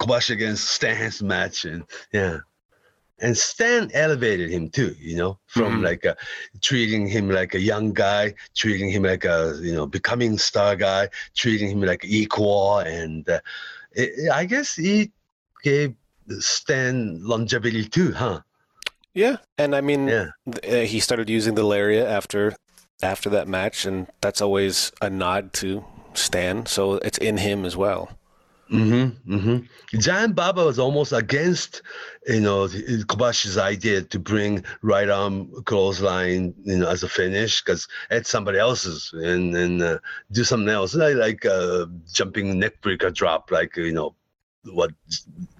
[0.00, 2.38] Kobashi against Stan Hansen match, and yeah.
[3.20, 5.84] And Stan elevated him too, you know, from Mhm.
[5.84, 6.16] like a,
[6.62, 11.08] treating him like a young guy, treating him like a you know becoming star guy,
[11.34, 13.40] treating him like equal, and uh,
[13.92, 15.12] it, I guess he
[15.62, 15.94] gave
[16.38, 18.40] Stan longevity too, huh?
[19.14, 20.28] Yeah, and I mean, Yeah.
[20.50, 22.54] th- uh, he started using the lariat after
[23.02, 25.84] after that match, and that's always a nod to
[26.14, 26.66] Stan.
[26.66, 28.10] So it's in him as well.
[28.70, 29.34] Mm-hmm.
[29.34, 29.98] Mm-hmm.
[29.98, 31.82] Giant Baba was almost against,
[32.26, 37.88] you know, Kobashi's idea to bring right arm clothesline, you know, as a finish because
[38.10, 39.98] it's somebody else's and and uh,
[40.30, 44.14] do something else like like uh, jumping neckbreaker drop, like you know,
[44.64, 44.92] what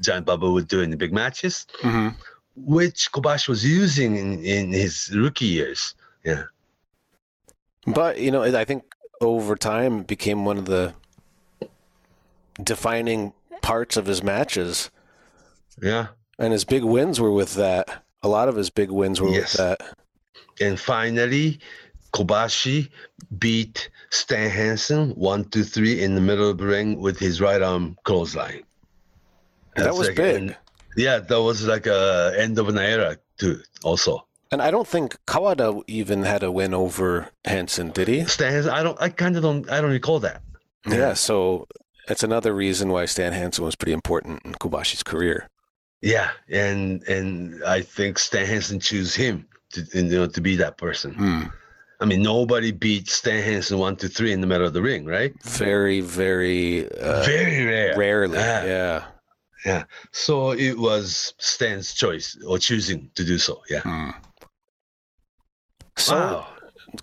[0.01, 2.09] Giant Baba would do in the big matches, Mm-hmm.
[2.55, 5.95] which Kobashi was using in in his rookie years.
[6.25, 6.45] Yeah.
[7.87, 8.85] But you know, I think
[9.21, 10.95] over time it became one of the
[12.65, 13.33] defining
[13.63, 14.91] parts of his matches,
[15.83, 16.09] Yeah.
[16.39, 18.05] and his big wins were with that.
[18.23, 19.53] A lot of his big wins were Yes.
[19.53, 19.97] with that.
[20.61, 21.61] And finally,
[22.13, 22.91] Kobashi
[23.39, 27.63] beat Stan Hansen one, two, three in the middle of the ring with his right
[27.63, 28.63] arm clothesline.
[29.77, 30.37] And that was like big.
[30.37, 30.57] an-
[30.97, 33.61] yeah, that was like a end of an era too.
[33.85, 38.25] Also, And I don't think Kawada even had a win over Hansen, did he?
[38.25, 40.43] Stan I don't, I kind of don't, I don't recall that.
[40.89, 41.69] Yeah, so
[42.11, 45.49] it's another reason why Stan Hansen was pretty important in Kobashi's career.
[46.03, 50.77] Yeah, and and I think Stan Hansen chose him to you know to be that
[50.79, 51.15] person.
[51.15, 51.43] Hmm.
[52.03, 55.05] I mean, nobody beat Stan Hansen one, two, three in the middle of the ring,
[55.05, 55.35] right?
[55.43, 57.95] Very, very uh, Very rare.
[57.97, 58.39] rarely.
[58.39, 58.65] Yeah.
[58.65, 59.05] Yeah.
[59.67, 59.85] Yeah.
[60.11, 63.61] So it was Stan's choice or choosing to do so.
[63.69, 63.81] Yeah.
[63.81, 64.11] Hmm.
[65.99, 66.47] So wow.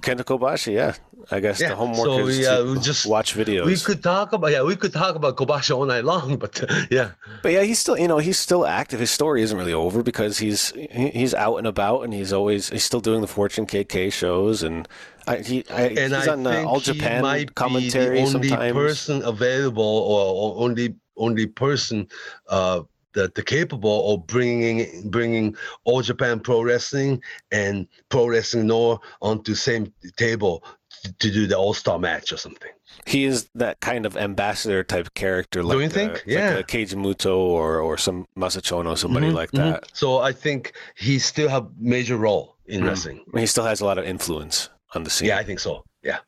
[0.02, 0.94] Kenta Kobashi, yeah.
[1.30, 3.66] I guess Yeah, the homework so is we, uh, to just- watch videos.
[3.66, 7.12] We could talk about yeah, we could talk about Kobashi all night long, but yeah,
[7.44, 9.00] But yeah, he's still, you know, he's still active.
[9.00, 12.84] His story isn't really over because he's he's out and about, and he's always he's
[12.84, 14.88] still doing the Fortune KK shows, and
[15.28, 18.36] I, he I, and he's I on uh, All he Japan might commentary be the
[18.36, 18.74] only sometimes.
[18.74, 20.22] person available or,
[20.60, 22.08] or only only person
[22.48, 22.82] uh,
[23.18, 27.22] that the capable of bringing bringing all Japan Pro Wrestling
[27.52, 30.64] and Pro Wrestling Noah onto same table
[31.04, 32.72] to, to do the All Star match or something.
[33.06, 35.64] he is that kind of ambassador type character.
[35.64, 36.14] Like do you think?
[36.14, 36.58] like Yeah.
[36.60, 39.58] a Keiji Muto or or some Masa Chono, somebody Mhm, like mhm.
[39.64, 39.80] that.
[39.94, 42.88] So I think he still have major role in Mm.
[42.88, 43.20] wrestling.
[43.36, 45.28] He still has a lot of influence on the scene.
[45.30, 45.84] Yeah, I think so.
[46.04, 46.20] Yeah.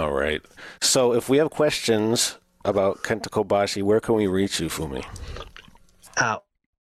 [0.00, 0.42] All right.
[0.80, 5.04] So if we have questions about Kenta Kobashi, where can we reach you, Fumi?
[6.16, 6.38] Uh,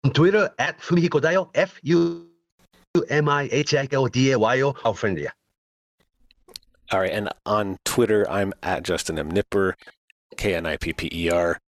[0.04, 2.28] on Twitter at Fumihiko Dayo, F U
[3.10, 4.76] M I H I K O D A Y O.
[4.84, 5.30] Our friend, yeah.
[6.92, 9.32] All right, and on Twitter, I'm at Justin M.
[9.32, 9.74] Knipper,
[10.38, 11.60] K N I P P E R.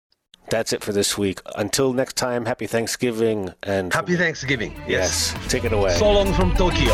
[0.50, 1.40] That's it for this week.
[1.56, 4.74] Until next time, happy Thanksgiving and Happy Thanksgiving.
[4.86, 5.32] Yes.
[5.34, 5.94] yes, take it away.
[5.94, 6.92] So long from Tokyo.